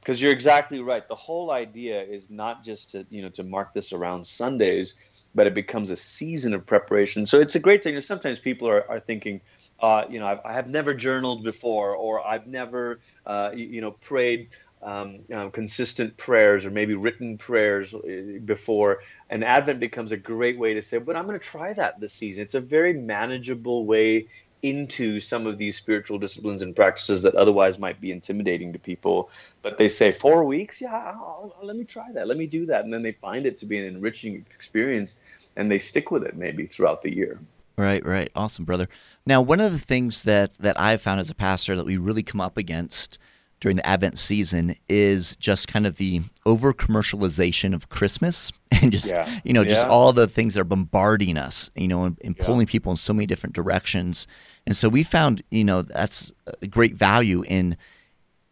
because 0.00 0.20
you're 0.20 0.32
exactly 0.32 0.80
right. 0.80 1.06
The 1.06 1.14
whole 1.14 1.52
idea 1.52 2.02
is 2.02 2.24
not 2.28 2.64
just 2.64 2.90
to 2.90 3.06
you 3.10 3.22
know 3.22 3.28
to 3.30 3.44
mark 3.44 3.72
this 3.74 3.92
around 3.92 4.26
Sundays, 4.26 4.96
but 5.36 5.46
it 5.46 5.54
becomes 5.54 5.90
a 5.90 5.96
season 5.96 6.52
of 6.52 6.66
preparation. 6.66 7.26
So 7.26 7.38
it's 7.38 7.54
a 7.54 7.60
great 7.60 7.84
thing. 7.84 8.00
Sometimes 8.00 8.40
people 8.40 8.68
are 8.68 8.90
are 8.90 9.00
thinking. 9.00 9.40
Uh, 9.82 10.04
you 10.10 10.18
know, 10.20 10.26
I've, 10.26 10.40
I 10.44 10.52
have 10.52 10.68
never 10.68 10.92
journaled 10.92 11.42
before, 11.42 11.94
or 11.94 12.20
I've 12.26 12.46
never, 12.46 13.00
uh, 13.24 13.50
you, 13.54 13.64
you 13.64 13.80
know, 13.80 13.92
prayed 13.92 14.50
um, 14.82 15.20
consistent 15.52 16.16
prayers 16.16 16.64
or 16.64 16.70
maybe 16.70 16.94
written 16.94 17.38
prayers 17.38 17.92
uh, 17.92 18.38
before, 18.44 19.00
and 19.28 19.44
Advent 19.44 19.80
becomes 19.80 20.12
a 20.12 20.16
great 20.16 20.58
way 20.58 20.74
to 20.74 20.82
say, 20.82 20.98
but 20.98 21.16
I'm 21.16 21.26
going 21.26 21.38
to 21.38 21.44
try 21.44 21.72
that 21.74 22.00
this 22.00 22.12
season. 22.12 22.42
It's 22.42 22.54
a 22.54 22.60
very 22.60 22.92
manageable 22.92 23.84
way 23.84 24.28
into 24.62 25.20
some 25.20 25.46
of 25.46 25.58
these 25.58 25.76
spiritual 25.76 26.18
disciplines 26.18 26.62
and 26.62 26.76
practices 26.76 27.22
that 27.22 27.34
otherwise 27.34 27.78
might 27.78 28.00
be 28.00 28.12
intimidating 28.12 28.72
to 28.72 28.78
people. 28.78 29.30
But 29.62 29.78
they 29.78 29.88
say, 29.88 30.12
four 30.12 30.44
weeks? 30.44 30.80
Yeah, 30.80 30.94
I'll, 30.94 31.54
I'll, 31.58 31.66
let 31.66 31.76
me 31.76 31.84
try 31.84 32.12
that. 32.12 32.28
Let 32.28 32.36
me 32.36 32.46
do 32.46 32.66
that. 32.66 32.84
And 32.84 32.92
then 32.92 33.02
they 33.02 33.12
find 33.12 33.46
it 33.46 33.58
to 33.60 33.66
be 33.66 33.78
an 33.78 33.86
enriching 33.86 34.44
experience 34.54 35.14
and 35.56 35.70
they 35.70 35.78
stick 35.78 36.10
with 36.10 36.24
it 36.24 36.36
maybe 36.36 36.66
throughout 36.66 37.02
the 37.02 37.14
year. 37.14 37.38
Right, 37.76 38.04
right. 38.04 38.30
Awesome, 38.36 38.64
brother. 38.64 38.88
Now, 39.24 39.40
one 39.40 39.60
of 39.60 39.72
the 39.72 39.78
things 39.78 40.22
that, 40.22 40.52
that 40.58 40.78
I've 40.78 41.00
found 41.00 41.20
as 41.20 41.30
a 41.30 41.34
pastor 41.34 41.76
that 41.76 41.86
we 41.86 41.96
really 41.96 42.22
come 42.22 42.40
up 42.40 42.58
against 42.58 43.18
during 43.60 43.76
the 43.76 43.86
Advent 43.86 44.18
season 44.18 44.74
is 44.88 45.36
just 45.36 45.68
kind 45.68 45.86
of 45.86 45.96
the 45.96 46.22
over 46.46 46.72
commercialization 46.72 47.74
of 47.74 47.90
Christmas 47.90 48.52
and 48.70 48.90
just 48.90 49.12
yeah. 49.12 49.40
you 49.44 49.52
know 49.52 49.64
just 49.64 49.84
yeah. 49.84 49.90
all 49.90 50.12
the 50.12 50.26
things 50.26 50.54
that 50.54 50.60
are 50.60 50.64
bombarding 50.64 51.36
us, 51.36 51.70
you 51.76 51.86
know, 51.86 52.04
and, 52.04 52.18
and 52.24 52.36
yeah. 52.38 52.44
pulling 52.44 52.66
people 52.66 52.90
in 52.90 52.96
so 52.96 53.12
many 53.12 53.26
different 53.26 53.54
directions. 53.54 54.26
And 54.66 54.76
so 54.76 54.88
we 54.88 55.02
found 55.02 55.42
you 55.50 55.64
know 55.64 55.82
that's 55.82 56.32
a 56.62 56.66
great 56.66 56.94
value 56.94 57.42
in 57.42 57.76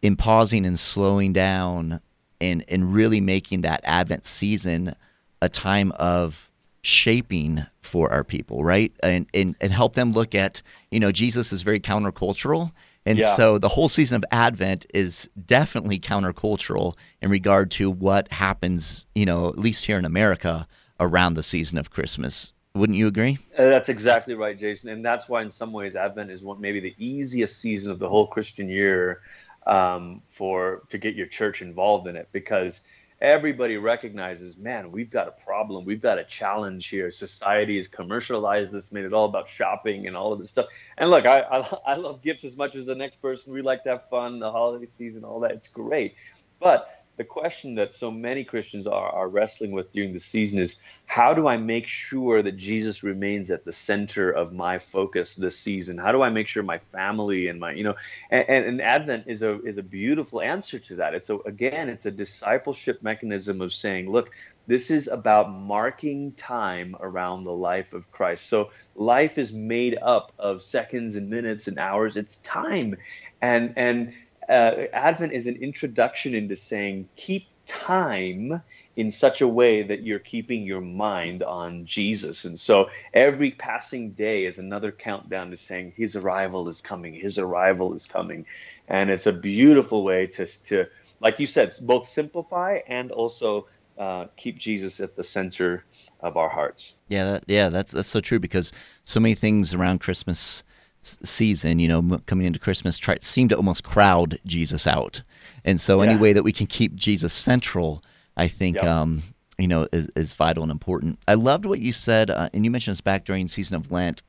in 0.01 0.15
pausing 0.15 0.65
and 0.65 0.77
slowing 0.79 1.33
down 1.33 1.99
and 2.39 2.63
and 2.67 2.93
really 2.93 3.19
making 3.19 3.61
that 3.61 3.81
Advent 3.83 4.25
season 4.25 4.95
a 5.41 5.49
time 5.49 5.91
of 5.93 6.49
shaping 6.81 7.65
for 7.81 8.11
our 8.11 8.23
people, 8.23 8.63
right? 8.63 8.93
And 9.01 9.25
and 9.33 9.55
and 9.59 9.73
help 9.73 9.95
them 9.95 10.11
look 10.11 10.35
at 10.35 10.61
you 10.91 10.99
know 10.99 11.11
Jesus 11.11 11.51
is 11.51 11.63
very 11.63 11.79
countercultural 11.79 12.71
and 13.09 13.17
yeah. 13.17 13.35
so 13.35 13.57
the 13.57 13.69
whole 13.69 13.89
season 13.89 14.15
of 14.17 14.25
Advent 14.31 14.85
is 14.93 15.27
definitely 15.47 15.99
countercultural 15.99 16.95
in 17.23 17.31
regard 17.31 17.71
to 17.71 17.89
what 17.89 18.31
happens, 18.31 19.07
you 19.15 19.25
know, 19.25 19.49
at 19.49 19.57
least 19.57 19.85
here 19.85 19.97
in 19.97 20.05
America 20.05 20.67
around 20.99 21.33
the 21.33 21.41
season 21.41 21.79
of 21.79 21.89
Christmas. 21.89 22.53
Wouldn't 22.75 22.99
you 22.99 23.07
agree? 23.07 23.39
Uh, 23.57 23.65
that's 23.69 23.89
exactly 23.89 24.35
right, 24.35 24.57
Jason. 24.57 24.89
And 24.89 25.03
that's 25.03 25.27
why, 25.27 25.41
in 25.41 25.51
some 25.51 25.73
ways, 25.73 25.95
Advent 25.95 26.29
is 26.29 26.43
one, 26.43 26.61
maybe 26.61 26.79
the 26.79 26.93
easiest 26.99 27.59
season 27.59 27.91
of 27.91 27.97
the 27.97 28.07
whole 28.07 28.27
Christian 28.27 28.69
year 28.69 29.21
um, 29.65 30.21
for 30.29 30.83
to 30.91 30.99
get 30.99 31.15
your 31.15 31.25
church 31.25 31.63
involved 31.63 32.07
in 32.07 32.15
it 32.15 32.29
because 32.31 32.79
everybody 33.21 33.77
recognizes, 33.77 34.55
man, 34.57 34.91
we've 34.91 35.11
got 35.11 35.27
a 35.27 35.31
problem. 35.45 35.85
We've 35.85 36.01
got 36.01 36.17
a 36.17 36.23
challenge 36.23 36.87
here. 36.87 37.11
Society 37.11 37.77
has 37.77 37.87
commercialized 37.87 38.71
this, 38.71 38.85
made 38.91 39.05
it 39.05 39.13
all 39.13 39.25
about 39.25 39.49
shopping 39.49 40.07
and 40.07 40.15
all 40.15 40.31
of 40.31 40.39
this 40.39 40.49
stuff. 40.49 40.67
And 40.97 41.09
look, 41.09 41.25
I, 41.25 41.41
I, 41.41 41.77
I 41.93 41.95
love 41.95 42.21
gifts 42.21 42.43
as 42.43 42.55
much 42.55 42.75
as 42.75 42.85
the 42.85 42.95
next 42.95 43.21
person. 43.21 43.53
We 43.53 43.61
like 43.61 43.83
to 43.83 43.89
have 43.89 44.09
fun, 44.09 44.39
the 44.39 44.51
holiday 44.51 44.87
season, 44.97 45.23
all 45.23 45.39
that. 45.41 45.51
It's 45.51 45.67
great. 45.73 46.15
But 46.59 46.98
the 47.19 47.25
question 47.25 47.75
that 47.75 47.97
so 47.97 48.09
many 48.09 48.45
Christians 48.45 48.87
are, 48.87 49.09
are 49.09 49.27
wrestling 49.27 49.73
with 49.73 49.91
during 49.91 50.13
the 50.13 50.21
season 50.21 50.57
is 50.57 50.77
how 51.05 51.33
do 51.33 51.49
I 51.49 51.57
make 51.57 51.85
sure 51.85 52.41
that 52.41 52.55
Jesus 52.55 53.03
remains 53.03 53.51
at 53.51 53.65
the 53.65 53.73
center 53.73 54.31
of 54.31 54.53
my 54.53 54.79
focus 54.79 55.35
this 55.35 55.59
season? 55.59 55.97
How 55.97 56.13
do 56.13 56.21
I 56.21 56.29
make 56.29 56.47
sure 56.47 56.63
my 56.63 56.79
family 56.93 57.49
and 57.49 57.59
my, 57.59 57.73
you 57.73 57.83
know, 57.83 57.95
and, 58.31 58.45
and, 58.47 58.65
and 58.65 58.81
Advent 58.81 59.25
is 59.27 59.41
a 59.41 59.61
is 59.63 59.77
a 59.77 59.83
beautiful 59.83 60.39
answer 60.39 60.79
to 60.79 60.95
that. 60.95 61.13
It's 61.13 61.29
a 61.29 61.35
again, 61.39 61.89
it's 61.89 62.05
a 62.05 62.11
discipleship 62.11 63.03
mechanism 63.03 63.59
of 63.59 63.73
saying, 63.73 64.09
look, 64.09 64.29
this 64.67 64.89
is 64.89 65.09
about 65.09 65.51
marking 65.51 66.31
time 66.33 66.95
around 67.01 67.43
the 67.43 67.51
life 67.51 67.91
of 67.91 68.09
Christ. 68.11 68.47
So 68.47 68.69
life 68.95 69.37
is 69.37 69.51
made 69.51 69.97
up 70.01 70.31
of 70.39 70.63
seconds 70.63 71.17
and 71.17 71.29
minutes 71.29 71.67
and 71.67 71.79
hours. 71.79 72.15
It's 72.15 72.37
time, 72.37 72.95
and 73.41 73.73
and 73.75 74.13
uh, 74.49 74.87
Advent 74.93 75.33
is 75.33 75.45
an 75.45 75.55
introduction 75.57 76.33
into 76.33 76.55
saying, 76.55 77.07
keep 77.15 77.47
time 77.67 78.61
in 78.95 79.11
such 79.11 79.39
a 79.41 79.47
way 79.47 79.83
that 79.83 80.03
you're 80.03 80.19
keeping 80.19 80.63
your 80.63 80.81
mind 80.81 81.43
on 81.43 81.85
Jesus. 81.85 82.43
And 82.43 82.59
so 82.59 82.89
every 83.13 83.51
passing 83.51 84.11
day 84.11 84.45
is 84.45 84.57
another 84.57 84.91
countdown 84.91 85.51
to 85.51 85.57
saying, 85.57 85.93
His 85.95 86.15
arrival 86.15 86.67
is 86.67 86.81
coming, 86.81 87.13
His 87.13 87.37
arrival 87.37 87.93
is 87.93 88.05
coming. 88.05 88.45
And 88.87 89.09
it's 89.09 89.27
a 89.27 89.31
beautiful 89.31 90.03
way 90.03 90.27
to, 90.27 90.47
to 90.67 90.87
like 91.21 91.39
you 91.39 91.47
said, 91.47 91.73
both 91.81 92.09
simplify 92.09 92.79
and 92.87 93.11
also 93.11 93.67
uh, 93.97 94.25
keep 94.35 94.57
Jesus 94.57 94.99
at 94.99 95.15
the 95.15 95.23
center 95.23 95.85
of 96.21 96.35
our 96.35 96.49
hearts. 96.49 96.93
Yeah, 97.07 97.25
that, 97.25 97.43
yeah, 97.47 97.69
that's 97.69 97.91
that's 97.91 98.09
so 98.09 98.19
true 98.19 98.39
because 98.39 98.73
so 99.03 99.19
many 99.19 99.35
things 99.35 99.73
around 99.73 99.99
Christmas 99.99 100.63
season, 101.01 101.79
you 101.79 101.87
know, 101.87 102.19
coming 102.25 102.45
into 102.45 102.59
Christmas, 102.59 102.97
try 102.97 103.17
seem 103.21 103.47
to 103.49 103.55
almost 103.55 103.83
crowd 103.83 104.39
Jesus 104.45 104.87
out. 104.87 105.23
And 105.63 105.79
so, 105.79 106.01
yeah. 106.01 106.09
any 106.09 106.19
way 106.19 106.33
that 106.33 106.43
we 106.43 106.51
can 106.51 106.67
keep 106.67 106.95
Jesus 106.95 107.33
central, 107.33 108.03
I 108.37 108.47
think, 108.47 108.77
yep. 108.77 108.85
um, 108.85 109.23
you 109.57 109.67
know, 109.67 109.87
is, 109.91 110.09
is 110.15 110.33
vital 110.33 110.63
and 110.63 110.71
important. 110.71 111.19
I 111.27 111.33
loved 111.33 111.65
what 111.65 111.79
you 111.79 111.91
said, 111.91 112.31
uh, 112.31 112.49
and 112.53 112.63
you 112.65 112.71
mentioned 112.71 112.93
this 112.93 113.01
back 113.01 113.25
during 113.25 113.47
season 113.47 113.75
of 113.75 113.91
Lent. 113.91 114.21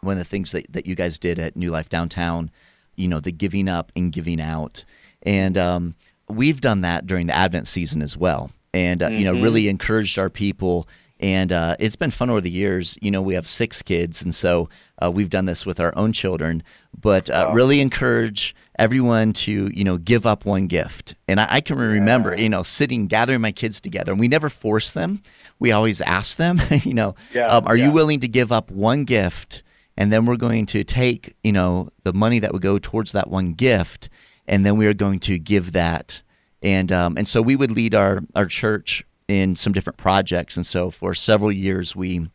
One 0.00 0.12
of 0.12 0.18
the 0.18 0.24
things 0.24 0.52
that, 0.52 0.72
that 0.72 0.86
you 0.86 0.94
guys 0.94 1.18
did 1.18 1.38
at 1.38 1.56
New 1.56 1.70
Life 1.70 1.88
Downtown, 1.88 2.50
you 2.96 3.08
know, 3.08 3.20
the 3.20 3.32
giving 3.32 3.68
up 3.68 3.92
and 3.94 4.12
giving 4.12 4.40
out, 4.40 4.84
and 5.22 5.58
um, 5.58 5.94
we've 6.28 6.60
done 6.60 6.80
that 6.80 7.06
during 7.06 7.26
the 7.26 7.36
Advent 7.36 7.68
season 7.68 8.00
as 8.00 8.16
well, 8.16 8.50
and 8.72 9.02
uh, 9.02 9.08
mm-hmm. 9.08 9.18
you 9.18 9.24
know, 9.24 9.40
really 9.40 9.62
mm-hmm. 9.62 9.70
encouraged 9.70 10.18
our 10.18 10.30
people 10.30 10.88
and 11.20 11.52
uh, 11.52 11.76
it's 11.78 11.96
been 11.96 12.10
fun 12.10 12.30
over 12.30 12.40
the 12.40 12.50
years. 12.50 12.96
You 13.02 13.10
know, 13.10 13.20
we 13.20 13.34
have 13.34 13.46
six 13.46 13.82
kids, 13.82 14.22
and 14.22 14.34
so 14.34 14.70
uh, 15.02 15.10
we've 15.10 15.28
done 15.28 15.44
this 15.44 15.66
with 15.66 15.78
our 15.78 15.96
own 15.96 16.12
children. 16.12 16.62
But 16.98 17.28
uh, 17.28 17.46
wow. 17.48 17.52
really 17.52 17.80
encourage 17.80 18.56
everyone 18.78 19.34
to 19.34 19.70
you 19.72 19.84
know 19.84 19.98
give 19.98 20.24
up 20.24 20.46
one 20.46 20.66
gift. 20.66 21.14
And 21.28 21.38
I, 21.38 21.46
I 21.50 21.60
can 21.60 21.76
remember 21.76 22.34
yeah. 22.34 22.42
you 22.42 22.48
know 22.48 22.62
sitting 22.62 23.06
gathering 23.06 23.42
my 23.42 23.52
kids 23.52 23.80
together, 23.80 24.12
and 24.12 24.18
we 24.18 24.28
never 24.28 24.48
force 24.48 24.92
them. 24.92 25.22
We 25.58 25.72
always 25.72 26.00
ask 26.00 26.38
them, 26.38 26.58
you 26.84 26.94
know, 26.94 27.14
yeah, 27.34 27.48
um, 27.48 27.66
are 27.66 27.76
yeah. 27.76 27.86
you 27.86 27.92
willing 27.92 28.20
to 28.20 28.28
give 28.28 28.50
up 28.50 28.70
one 28.70 29.04
gift? 29.04 29.62
And 29.98 30.10
then 30.10 30.24
we're 30.24 30.36
going 30.36 30.64
to 30.66 30.82
take 30.82 31.36
you 31.44 31.52
know 31.52 31.90
the 32.04 32.14
money 32.14 32.38
that 32.38 32.52
would 32.52 32.62
go 32.62 32.78
towards 32.78 33.12
that 33.12 33.28
one 33.28 33.52
gift, 33.52 34.08
and 34.48 34.64
then 34.64 34.78
we 34.78 34.86
are 34.86 34.94
going 34.94 35.20
to 35.20 35.38
give 35.38 35.72
that. 35.72 36.22
And 36.62 36.90
um, 36.90 37.18
and 37.18 37.28
so 37.28 37.42
we 37.42 37.56
would 37.56 37.72
lead 37.72 37.94
our 37.94 38.20
our 38.34 38.46
church 38.46 39.04
in 39.30 39.56
some 39.56 39.72
different 39.72 39.96
projects. 39.96 40.56
And 40.56 40.66
so 40.66 40.90
for 40.90 41.14
several 41.14 41.52
years, 41.52 41.94
we 41.94 42.28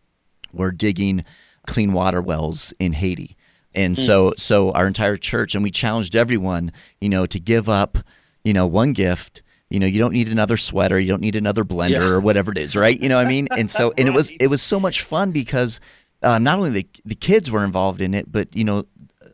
were 0.54 0.72
digging 0.72 1.26
clean 1.68 1.94
water 1.94 2.22
wells 2.22 2.74
in 2.80 2.94
Haiti. 2.94 3.36
And 3.74 3.96
mm. 3.96 4.00
so, 4.00 4.34
so 4.38 4.72
our 4.72 4.88
entire 4.88 5.18
church, 5.18 5.56
and 5.56 5.64
we 5.64 5.72
challenged 5.72 6.16
everyone, 6.16 6.72
you 7.02 7.10
know, 7.10 7.26
to 7.26 7.40
give 7.40 7.68
up, 7.68 7.98
you 8.44 8.54
know, 8.54 8.66
one 8.66 8.94
gift. 8.94 9.42
You 9.70 9.80
know, 9.80 9.88
you 9.88 9.98
don't 10.00 10.14
need 10.14 10.30
another 10.30 10.58
sweater, 10.58 11.00
you 11.00 11.08
don't 11.08 11.22
need 11.22 11.36
another 11.36 11.66
blender 11.66 11.98
yeah. 11.98 12.04
or 12.04 12.20
whatever 12.20 12.52
it 12.52 12.58
is, 12.60 12.76
right? 12.76 12.98
You 13.02 13.10
know 13.10 13.18
what 13.18 13.26
I 13.26 13.30
mean? 13.30 13.48
And 13.58 13.70
so, 13.70 13.94
and 13.98 14.08
it 14.08 14.14
was 14.14 14.30
it 14.40 14.48
was 14.48 14.62
so 14.62 14.80
much 14.80 15.02
fun 15.02 15.32
because 15.32 15.80
uh, 16.22 16.38
not 16.38 16.60
only 16.60 16.70
the 16.70 16.88
the 17.04 17.16
kids 17.16 17.50
were 17.50 17.64
involved 17.64 18.00
in 18.00 18.14
it, 18.14 18.32
but 18.32 18.56
you 18.56 18.64
know, 18.64 18.86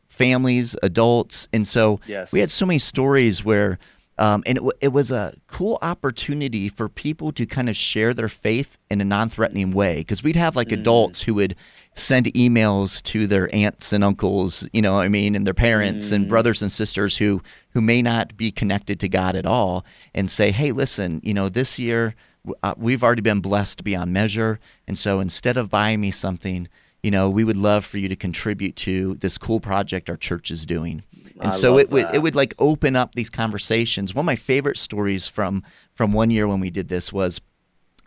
families, 0.08 0.76
adults, 0.82 1.50
and 1.52 1.68
so 1.68 2.00
yes. 2.08 2.32
we 2.32 2.40
had 2.40 2.50
so 2.50 2.66
many 2.66 2.80
stories 2.80 3.44
where 3.44 3.78
um, 4.18 4.44
and 4.46 4.58
it, 4.58 4.62
w- 4.62 4.78
it 4.82 4.90
was 4.90 5.12
a 5.12 5.36
cool 5.48 5.80
opportunity 5.82 6.70
for 6.70 6.90
people 6.90 7.32
to 7.32 7.46
kind 7.46 7.70
of 7.70 7.76
share 7.76 8.14
their 8.14 8.30
faith 8.30 8.78
in 8.90 9.02
a 9.02 9.06
non-threatening 9.06 9.72
way 9.72 9.98
because 9.98 10.24
we'd 10.24 10.36
have 10.36 10.56
like 10.56 10.70
mm. 10.70 10.80
adults 10.80 11.24
who 11.24 11.34
would 11.34 11.56
send 11.96 12.28
emails 12.28 13.02
to 13.04 13.28
their 13.28 13.54
aunts 13.54 13.92
and 13.92 14.04
uncles 14.04 14.68
you 14.74 14.82
know 14.82 15.00
i 15.00 15.08
mean 15.08 15.36
and 15.36 15.46
their 15.46 15.54
parents 15.54 16.10
mm. 16.10 16.14
and 16.14 16.30
brothers 16.30 16.62
and 16.62 16.72
sisters 16.72 17.18
who 17.18 17.42
who 17.72 17.82
may 17.82 18.02
not 18.02 18.36
be 18.38 18.52
connected 18.52 19.00
to 19.00 19.10
god 19.10 19.36
at 19.36 19.46
all 19.46 19.86
and 20.14 20.30
say 20.30 20.52
hey 20.52 20.72
listen 20.72 21.20
you 21.24 21.34
know 21.34 21.50
this 21.50 21.80
year 21.80 22.16
uh, 22.64 22.74
we've 22.78 23.04
already 23.04 23.22
been 23.22 23.40
blessed 23.40 23.84
beyond 23.84 24.12
measure 24.14 24.60
and 24.88 24.98
so 24.98 25.20
instead 25.20 25.58
of 25.58 25.70
buying 25.70 26.00
me 26.00 26.12
something 26.12 26.68
you 27.04 27.12
know 27.12 27.30
we 27.30 27.44
would 27.44 27.58
love 27.58 27.84
for 27.86 27.98
you 27.98 28.08
to 28.08 28.16
contribute 28.16 28.76
to 28.76 29.16
this 29.16 29.38
cool 29.38 29.60
project 29.60 30.10
our 30.10 30.18
church 30.18 30.52
is 30.52 30.66
doing 30.66 31.04
and 31.42 31.52
I 31.52 31.56
so 31.56 31.78
it 31.78 31.90
would 31.90 32.08
it 32.14 32.20
would 32.22 32.36
like 32.36 32.54
open 32.60 32.96
up 32.96 33.16
these 33.16 33.30
conversations. 33.30 34.14
One 34.14 34.24
of 34.24 34.28
my 34.28 34.36
favorite 34.36 34.78
stories 34.78 35.28
from 35.28 35.64
from 35.94 36.14
one 36.14 36.32
year 36.32 36.48
when 36.48 36.60
we 36.60 36.70
did 36.70 36.90
this 36.90 37.12
was 37.12 37.42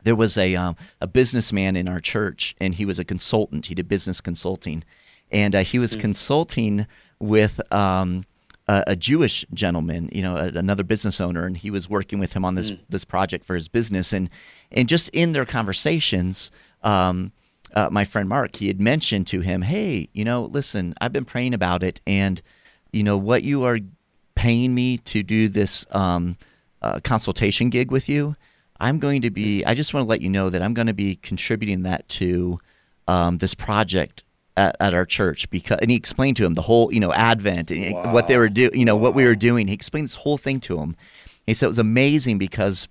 there 0.05 0.15
was 0.15 0.39
a 0.39 0.55
um, 0.55 0.77
a 1.01 1.07
businessman 1.07 1.77
in 1.77 1.89
our 1.89 2.01
church, 2.01 2.55
and 2.61 2.77
he 2.77 2.85
was 2.85 2.99
a 2.99 3.05
consultant. 3.05 3.67
He 3.67 3.75
did 3.75 3.89
business 3.89 4.21
consulting, 4.21 4.85
and 5.31 5.55
uh, 5.55 5.65
he 5.65 5.79
was 5.79 5.93
mm-hmm. 5.93 6.01
consulting 6.01 6.87
with 7.19 7.61
um, 7.73 8.25
a, 8.69 8.85
a, 8.89 8.97
Jewish 8.97 9.47
gentleman, 9.55 10.11
you 10.13 10.21
know, 10.23 10.37
a, 10.37 10.49
another 10.49 10.85
business 10.85 11.21
owner, 11.21 11.47
and 11.47 11.57
he 11.57 11.71
was 11.71 11.89
working 11.89 12.19
with 12.19 12.35
him 12.35 12.45
on 12.45 12.55
this 12.55 12.71
mm-hmm. 12.71 12.83
this 12.89 13.05
project 13.05 13.45
for 13.45 13.55
his 13.55 13.69
business, 13.69 14.13
and 14.13 14.31
and 14.71 14.89
just 14.89 15.09
in 15.11 15.33
their 15.33 15.47
conversations. 15.47 16.51
Um, 16.83 17.33
uh, 17.73 17.89
my 17.91 18.05
friend 18.05 18.29
Mark, 18.29 18.57
he 18.57 18.69
had 18.69 18.81
mentioned 18.81 19.27
to 19.29 19.41
him, 19.41 19.63
"Hey, 19.63 20.09
you 20.13 20.25
know, 20.25 20.45
listen, 20.45 20.95
I've 21.01 21.13
been 21.13 21.25
praying 21.25 21.55
about 21.55 21.83
it, 21.83 22.01
and 22.07 22.41
you 22.95 23.03
know, 23.03 23.19
what 23.19 23.43
you 23.43 23.65
are 23.65 23.79
paying 24.35 24.75
me 24.75 24.99
to 24.99 25.23
do 25.23 25.49
this 25.49 25.85
um, 25.91 26.37
uh, 26.81 27.01
consultation 27.01 27.71
gig 27.71 27.91
with 27.91 28.09
you, 28.09 28.37
I'm 28.81 28.99
going 28.99 29.23
to 29.23 29.31
be, 29.31 29.65
I 29.65 29.75
just 29.75 29.95
want 29.95 30.05
to 30.05 30.09
let 30.09 30.21
you 30.21 30.29
know 30.29 30.51
that 30.51 30.63
I'm 30.63 30.75
going 30.75 30.87
to 30.87 30.95
be 30.95 31.17
contributing 31.17 31.83
that 31.83 32.09
to 32.11 32.59
um, 33.09 33.39
this 33.39 33.55
project 33.55 34.23
at, 34.57 34.77
at, 34.81 34.95
our 34.95 35.05
church 35.05 35.49
because, 35.51 35.79
and 35.81 35.91
he 35.91 35.97
explained 35.97 36.37
to 36.39 36.45
him 36.45 36.55
the 36.55 36.63
whole, 36.63 36.93
you 36.93 37.01
know, 37.01 37.13
Advent 37.13 37.71
and 37.71 37.95
wow. 37.95 38.13
what 38.13 38.29
they 38.29 38.37
were 38.37 38.49
doing, 38.49 38.79
you 38.79 38.85
know, 38.85 38.97
wow. 38.97 39.03
what 39.03 39.15
we 39.15 39.25
were 39.25 39.35
doing. 39.35 39.69
He 39.69 39.75
explained 39.75 40.07
this 40.07 40.17
whole 40.17 40.39
thing 40.39 40.61
to 40.61 40.79
him. 40.79 40.97
He 41.47 41.55
said 41.55 41.67
it 41.67 41.69
was 41.69 41.79
amazing 41.79 42.39
because 42.39 42.89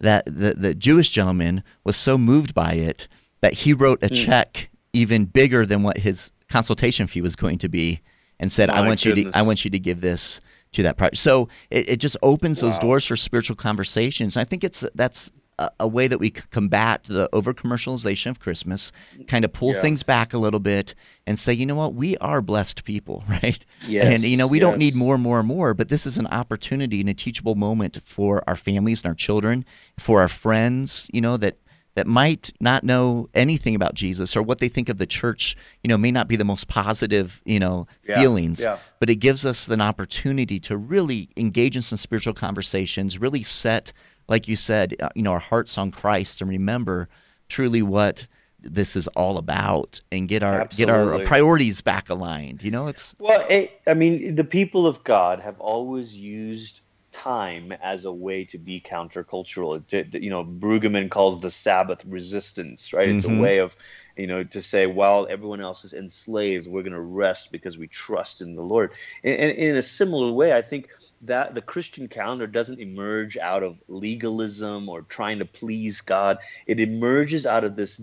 that 0.00 0.24
the, 0.26 0.54
the 0.56 0.74
Jewish 0.74 1.10
gentleman 1.10 1.62
was 1.82 1.96
so 1.96 2.16
moved 2.18 2.54
by 2.54 2.74
it 2.74 3.08
that 3.40 3.54
he 3.54 3.72
wrote 3.72 4.02
a 4.02 4.08
mm. 4.08 4.24
check 4.24 4.70
even 4.92 5.24
bigger 5.24 5.66
than 5.66 5.82
what 5.82 5.98
his 5.98 6.30
consultation 6.48 7.06
fee 7.06 7.20
was 7.20 7.36
going 7.36 7.58
to 7.58 7.68
be 7.68 8.00
and 8.40 8.50
said, 8.50 8.68
My 8.68 8.76
"I 8.76 8.80
want 8.80 9.02
goodness. 9.02 9.24
you 9.24 9.30
to 9.30 9.38
I 9.38 9.42
want 9.42 9.64
you 9.64 9.70
to 9.70 9.78
give 9.78 10.00
this 10.00 10.40
to 10.72 10.82
that 10.82 10.96
project." 10.96 11.18
So 11.18 11.48
it, 11.70 11.88
it 11.88 11.96
just 11.96 12.16
opens 12.22 12.62
wow. 12.62 12.70
those 12.70 12.78
doors 12.78 13.06
for 13.06 13.16
spiritual 13.16 13.56
conversations. 13.56 14.36
I 14.36 14.44
think 14.44 14.64
it's 14.64 14.84
that's 14.94 15.32
a, 15.78 15.86
way 15.86 16.08
that 16.08 16.18
we 16.18 16.30
combat 16.30 17.04
the 17.04 17.28
over 17.32 17.54
commercialization 17.54 18.30
of 18.30 18.40
Christmas, 18.40 18.92
kind 19.28 19.44
of 19.44 19.52
pull 19.52 19.72
yeah. 19.74 19.80
things 19.80 20.02
back 20.02 20.34
a 20.34 20.38
little 20.38 20.60
bit 20.60 20.94
and 21.26 21.38
say, 21.38 21.52
you 21.52 21.66
know 21.66 21.74
what, 21.74 21.94
we 21.94 22.16
are 22.18 22.42
blessed 22.42 22.84
people, 22.84 23.24
right? 23.28 23.64
Yes, 23.86 24.06
and 24.06 24.22
you 24.24 24.36
know 24.36 24.46
we 24.46 24.58
yes. 24.58 24.62
don't 24.62 24.78
need 24.78 24.94
more 24.94 25.14
and 25.14 25.22
more 25.22 25.38
and 25.38 25.48
more, 25.48 25.74
but 25.74 25.88
this 25.88 26.06
is 26.06 26.18
an 26.18 26.26
opportunity 26.28 27.00
and 27.00 27.08
a 27.08 27.14
teachable 27.14 27.54
moment 27.54 27.98
for 28.04 28.42
our 28.46 28.56
families 28.56 29.02
and 29.02 29.08
our 29.08 29.14
children, 29.14 29.64
for 29.98 30.20
our 30.20 30.28
friends, 30.28 31.10
you 31.12 31.20
know 31.20 31.36
that 31.36 31.58
that 31.94 32.06
might 32.06 32.52
not 32.60 32.84
know 32.84 33.28
anything 33.34 33.74
about 33.74 33.94
Jesus 33.94 34.36
or 34.36 34.42
what 34.42 34.58
they 34.58 34.68
think 34.68 34.88
of 34.88 34.98
the 34.98 35.06
church, 35.06 35.56
you 35.82 35.88
know, 35.88 35.96
may 35.96 36.10
not 36.10 36.28
be 36.28 36.36
the 36.36 36.44
most 36.44 36.66
positive, 36.66 37.40
you 37.44 37.60
know, 37.60 37.86
yeah, 38.06 38.20
feelings. 38.20 38.62
Yeah. 38.62 38.78
But 38.98 39.10
it 39.10 39.16
gives 39.16 39.46
us 39.46 39.68
an 39.68 39.80
opportunity 39.80 40.58
to 40.60 40.76
really 40.76 41.28
engage 41.36 41.76
in 41.76 41.82
some 41.82 41.96
spiritual 41.96 42.34
conversations, 42.34 43.20
really 43.20 43.42
set, 43.42 43.92
like 44.28 44.48
you 44.48 44.56
said, 44.56 44.96
uh, 45.00 45.10
you 45.14 45.22
know, 45.22 45.32
our 45.32 45.38
hearts 45.38 45.78
on 45.78 45.90
Christ 45.90 46.40
and 46.40 46.50
remember 46.50 47.08
truly 47.48 47.82
what 47.82 48.26
this 48.60 48.96
is 48.96 49.06
all 49.08 49.36
about 49.36 50.00
and 50.10 50.28
get 50.28 50.42
our 50.42 50.62
Absolutely. 50.62 50.76
get 50.76 50.90
our 50.90 51.18
priorities 51.26 51.80
back 51.80 52.08
aligned. 52.08 52.62
You 52.62 52.70
know, 52.70 52.88
it's 52.88 53.14
well. 53.18 53.44
It, 53.48 53.70
I 53.86 53.94
mean, 53.94 54.34
the 54.34 54.44
people 54.44 54.86
of 54.86 55.04
God 55.04 55.40
have 55.40 55.60
always 55.60 56.12
used 56.12 56.80
time 57.24 57.72
as 57.82 58.04
a 58.04 58.12
way 58.12 58.44
to 58.44 58.58
be 58.58 58.80
countercultural. 58.80 59.82
It, 59.90 60.14
you 60.14 60.30
know, 60.30 60.44
Brueggemann 60.44 61.10
calls 61.10 61.40
the 61.40 61.50
Sabbath 61.50 62.04
resistance, 62.04 62.92
right? 62.92 63.08
Mm-hmm. 63.08 63.16
It's 63.16 63.26
a 63.26 63.30
mm-hmm. 63.30 63.40
way 63.40 63.58
of, 63.58 63.74
you 64.16 64.26
know, 64.26 64.44
to 64.44 64.60
say 64.60 64.86
while 64.86 65.26
everyone 65.28 65.62
else 65.62 65.84
is 65.84 65.94
enslaved, 65.94 66.66
we're 66.66 66.82
going 66.82 66.92
to 66.92 67.00
rest 67.00 67.50
because 67.50 67.78
we 67.78 67.88
trust 67.88 68.42
in 68.42 68.54
the 68.54 68.62
Lord. 68.62 68.92
And, 69.22 69.34
and 69.34 69.52
in 69.52 69.76
a 69.76 69.82
similar 69.82 70.30
way, 70.32 70.52
I 70.52 70.62
think 70.62 70.88
that 71.22 71.54
the 71.54 71.62
Christian 71.62 72.08
calendar 72.08 72.46
doesn't 72.46 72.78
emerge 72.78 73.38
out 73.38 73.62
of 73.62 73.78
legalism 73.88 74.90
or 74.90 75.02
trying 75.02 75.38
to 75.38 75.46
please 75.46 76.02
God. 76.02 76.36
It 76.66 76.78
emerges 76.78 77.46
out 77.46 77.64
of 77.64 77.76
this 77.76 77.96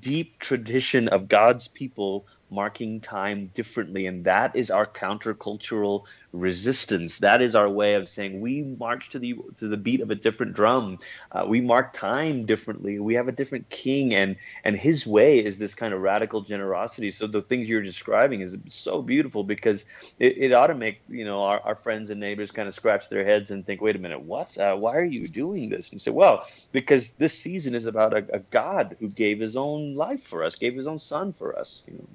deep 0.00 0.38
tradition 0.38 1.08
of 1.08 1.28
God's 1.28 1.66
people 1.66 2.26
marking 2.52 3.00
time 3.00 3.50
differently. 3.54 4.06
And 4.06 4.24
that 4.24 4.54
is 4.54 4.70
our 4.70 4.86
countercultural 4.86 6.04
resistance. 6.32 7.18
That 7.18 7.42
is 7.42 7.54
our 7.54 7.68
way 7.68 7.94
of 7.94 8.08
saying 8.08 8.40
we 8.40 8.62
march 8.62 9.10
to 9.10 9.18
the 9.18 9.36
to 9.58 9.68
the 9.68 9.76
beat 9.76 10.00
of 10.00 10.10
a 10.10 10.14
different 10.14 10.54
drum. 10.54 10.98
Uh, 11.30 11.44
we 11.46 11.60
mark 11.60 11.92
time 11.96 12.46
differently. 12.46 12.98
We 12.98 13.14
have 13.14 13.28
a 13.28 13.32
different 13.32 13.68
king, 13.68 14.14
and 14.14 14.36
and 14.64 14.76
his 14.76 15.06
way 15.06 15.38
is 15.38 15.58
this 15.58 15.74
kind 15.74 15.92
of 15.92 16.00
radical 16.00 16.40
generosity. 16.40 17.10
So 17.10 17.26
the 17.26 17.42
things 17.42 17.68
you're 17.68 17.82
describing 17.82 18.40
is 18.40 18.56
so 18.70 19.02
beautiful 19.02 19.44
because 19.44 19.84
it, 20.18 20.38
it 20.38 20.52
ought 20.52 20.68
to 20.68 20.74
make 20.74 21.00
you 21.08 21.24
know 21.24 21.42
our, 21.42 21.60
our 21.60 21.74
friends 21.74 22.10
and 22.10 22.18
neighbors 22.20 22.50
kind 22.50 22.68
of 22.68 22.74
scratch 22.74 23.08
their 23.08 23.24
heads 23.24 23.50
and 23.50 23.64
think, 23.66 23.80
wait 23.80 23.96
a 23.96 23.98
minute, 23.98 24.22
what? 24.22 24.56
Uh, 24.56 24.74
why 24.74 24.96
are 24.96 25.04
you 25.04 25.28
doing 25.28 25.68
this? 25.68 25.90
And 25.92 26.00
say, 26.00 26.10
well, 26.10 26.46
because 26.72 27.08
this 27.18 27.38
season 27.38 27.74
is 27.74 27.86
about 27.86 28.14
a, 28.14 28.24
a 28.34 28.38
God 28.38 28.96
who 29.00 29.08
gave 29.08 29.40
His 29.40 29.56
own 29.56 29.94
life 29.94 30.22
for 30.28 30.44
us, 30.44 30.56
gave 30.56 30.74
His 30.74 30.86
own 30.86 30.98
Son 30.98 31.34
for 31.34 31.58
us. 31.58 31.82
You 31.86 31.94
know. 31.94 32.06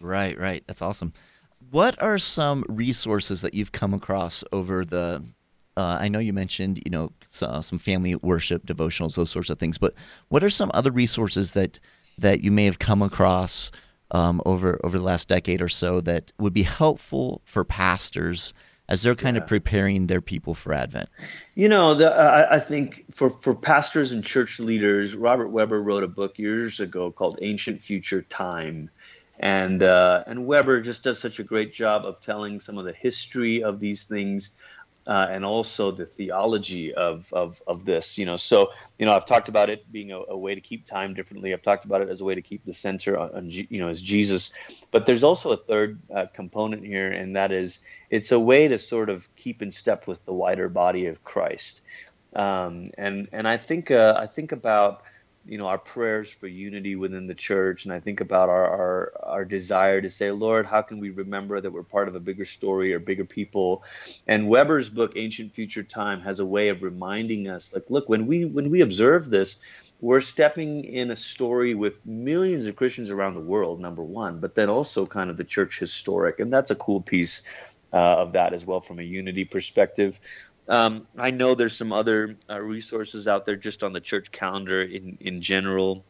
Right, 0.00 0.38
right. 0.38 0.62
That's 0.66 0.82
awesome. 0.82 1.12
What 1.70 2.00
are 2.00 2.18
some 2.18 2.64
resources 2.68 3.40
that 3.42 3.54
you've 3.54 3.72
come 3.72 3.94
across 3.94 4.44
over 4.52 4.84
the? 4.84 5.24
Uh, 5.76 5.98
I 6.00 6.08
know 6.08 6.18
you 6.18 6.32
mentioned 6.32 6.82
you 6.84 6.90
know 6.90 7.12
some, 7.26 7.62
some 7.62 7.78
family 7.78 8.14
worship 8.16 8.66
devotionals, 8.66 9.14
those 9.14 9.30
sorts 9.30 9.50
of 9.50 9.58
things. 9.58 9.78
But 9.78 9.94
what 10.28 10.44
are 10.44 10.50
some 10.50 10.70
other 10.74 10.90
resources 10.90 11.52
that 11.52 11.78
that 12.16 12.42
you 12.42 12.50
may 12.50 12.64
have 12.64 12.78
come 12.78 13.02
across 13.02 13.70
um, 14.10 14.40
over 14.46 14.80
over 14.84 14.98
the 14.98 15.04
last 15.04 15.28
decade 15.28 15.60
or 15.60 15.68
so 15.68 16.00
that 16.00 16.32
would 16.38 16.52
be 16.52 16.62
helpful 16.62 17.42
for 17.44 17.64
pastors 17.64 18.54
as 18.88 19.02
they're 19.02 19.14
kind 19.14 19.36
yeah. 19.36 19.42
of 19.42 19.48
preparing 19.48 20.06
their 20.06 20.20
people 20.20 20.54
for 20.54 20.72
Advent? 20.72 21.08
You 21.54 21.68
know, 21.68 21.94
the, 21.94 22.10
uh, 22.10 22.48
I 22.50 22.58
think 22.58 23.04
for, 23.14 23.30
for 23.30 23.54
pastors 23.54 24.12
and 24.12 24.24
church 24.24 24.58
leaders, 24.58 25.14
Robert 25.14 25.48
Webber 25.48 25.82
wrote 25.82 26.04
a 26.04 26.08
book 26.08 26.38
years 26.38 26.80
ago 26.80 27.10
called 27.10 27.38
Ancient 27.42 27.82
Future 27.82 28.22
Time 28.22 28.90
and 29.38 29.82
uh, 29.82 30.24
and 30.26 30.46
Webber 30.46 30.80
just 30.80 31.02
does 31.02 31.18
such 31.18 31.38
a 31.38 31.44
great 31.44 31.72
job 31.72 32.04
of 32.04 32.20
telling 32.20 32.60
some 32.60 32.78
of 32.78 32.84
the 32.84 32.92
history 32.92 33.62
of 33.62 33.78
these 33.78 34.02
things, 34.04 34.50
uh, 35.06 35.28
and 35.30 35.44
also 35.44 35.92
the 35.92 36.06
theology 36.06 36.92
of, 36.94 37.24
of 37.32 37.62
of 37.66 37.84
this. 37.84 38.18
You 38.18 38.26
know, 38.26 38.36
so 38.36 38.70
you 38.98 39.06
know 39.06 39.14
I've 39.14 39.26
talked 39.26 39.48
about 39.48 39.70
it 39.70 39.90
being 39.92 40.10
a, 40.10 40.18
a 40.28 40.36
way 40.36 40.54
to 40.54 40.60
keep 40.60 40.86
time 40.86 41.14
differently. 41.14 41.52
I've 41.52 41.62
talked 41.62 41.84
about 41.84 42.02
it 42.02 42.08
as 42.08 42.20
a 42.20 42.24
way 42.24 42.34
to 42.34 42.42
keep 42.42 42.64
the 42.64 42.74
center 42.74 43.16
on, 43.16 43.30
on 43.34 43.50
you 43.50 43.78
know 43.78 43.88
as 43.88 44.02
Jesus, 44.02 44.50
but 44.90 45.06
there's 45.06 45.22
also 45.22 45.52
a 45.52 45.56
third 45.56 46.00
uh, 46.14 46.26
component 46.34 46.84
here, 46.84 47.10
and 47.10 47.36
that 47.36 47.52
is 47.52 47.78
it's 48.10 48.32
a 48.32 48.40
way 48.40 48.66
to 48.66 48.78
sort 48.78 49.08
of 49.08 49.28
keep 49.36 49.62
in 49.62 49.70
step 49.70 50.08
with 50.08 50.24
the 50.26 50.32
wider 50.32 50.68
body 50.68 51.06
of 51.06 51.22
Christ. 51.22 51.80
Um, 52.34 52.90
and 52.98 53.28
and 53.32 53.46
I 53.46 53.56
think 53.56 53.90
uh, 53.90 54.14
I 54.18 54.26
think 54.26 54.50
about 54.50 55.02
you 55.48 55.58
know 55.58 55.66
our 55.66 55.78
prayers 55.78 56.30
for 56.30 56.46
unity 56.46 56.94
within 56.94 57.26
the 57.26 57.34
church. 57.34 57.84
And 57.84 57.92
i 57.92 58.00
think 58.00 58.20
about 58.20 58.48
our, 58.48 58.66
our 58.66 59.12
our 59.22 59.44
desire 59.44 60.00
to 60.00 60.10
say 60.10 60.30
lord 60.30 60.66
how 60.66 60.82
can 60.82 61.00
we 61.00 61.10
remember 61.10 61.60
that 61.60 61.72
we're 61.72 61.82
part 61.82 62.08
of 62.08 62.14
a 62.14 62.20
bigger 62.20 62.44
story 62.44 62.92
or 62.92 62.98
bigger 62.98 63.24
people? 63.24 63.82
And 64.26 64.48
Webber's 64.48 64.90
book 64.90 65.12
ancient 65.16 65.54
future 65.54 65.82
time 65.82 66.20
has 66.20 66.38
a 66.38 66.46
way 66.46 66.68
of 66.68 66.82
reminding 66.82 67.48
us 67.48 67.70
like 67.72 67.84
look 67.88 68.08
when 68.08 68.26
we 68.26 68.44
when 68.44 68.70
we 68.70 68.82
observe 68.82 69.30
this 69.30 69.56
we're 70.00 70.20
stepping 70.20 70.84
in 70.84 71.10
a 71.10 71.16
story 71.16 71.74
with 71.74 71.94
millions 72.06 72.66
of 72.68 72.76
christians 72.76 73.10
around 73.10 73.34
the 73.34 73.40
world 73.40 73.80
number 73.80 74.02
one 74.02 74.38
but 74.38 74.54
then 74.54 74.68
also 74.68 75.06
kind 75.06 75.30
of 75.30 75.36
the 75.36 75.44
church 75.44 75.78
historic. 75.78 76.38
And 76.40 76.52
that's 76.52 76.70
a 76.70 76.76
cool 76.76 77.00
piece 77.00 77.42
uh, 77.92 77.96
of 77.96 78.32
that 78.32 78.52
as 78.52 78.64
well 78.64 78.80
from 78.80 78.98
a 78.98 79.02
unity 79.02 79.44
perspective 79.44 80.18
um, 80.68 81.06
I 81.16 81.30
know 81.30 81.54
there's 81.54 81.76
some 81.76 81.92
other 81.92 82.36
uh, 82.48 82.60
resources 82.60 83.26
out 83.26 83.46
there 83.46 83.56
just 83.56 83.82
on 83.82 83.92
the 83.92 84.00
church 84.00 84.30
calendar 84.30 84.82
in, 84.82 85.16
in 85.20 85.42
general. 85.42 86.04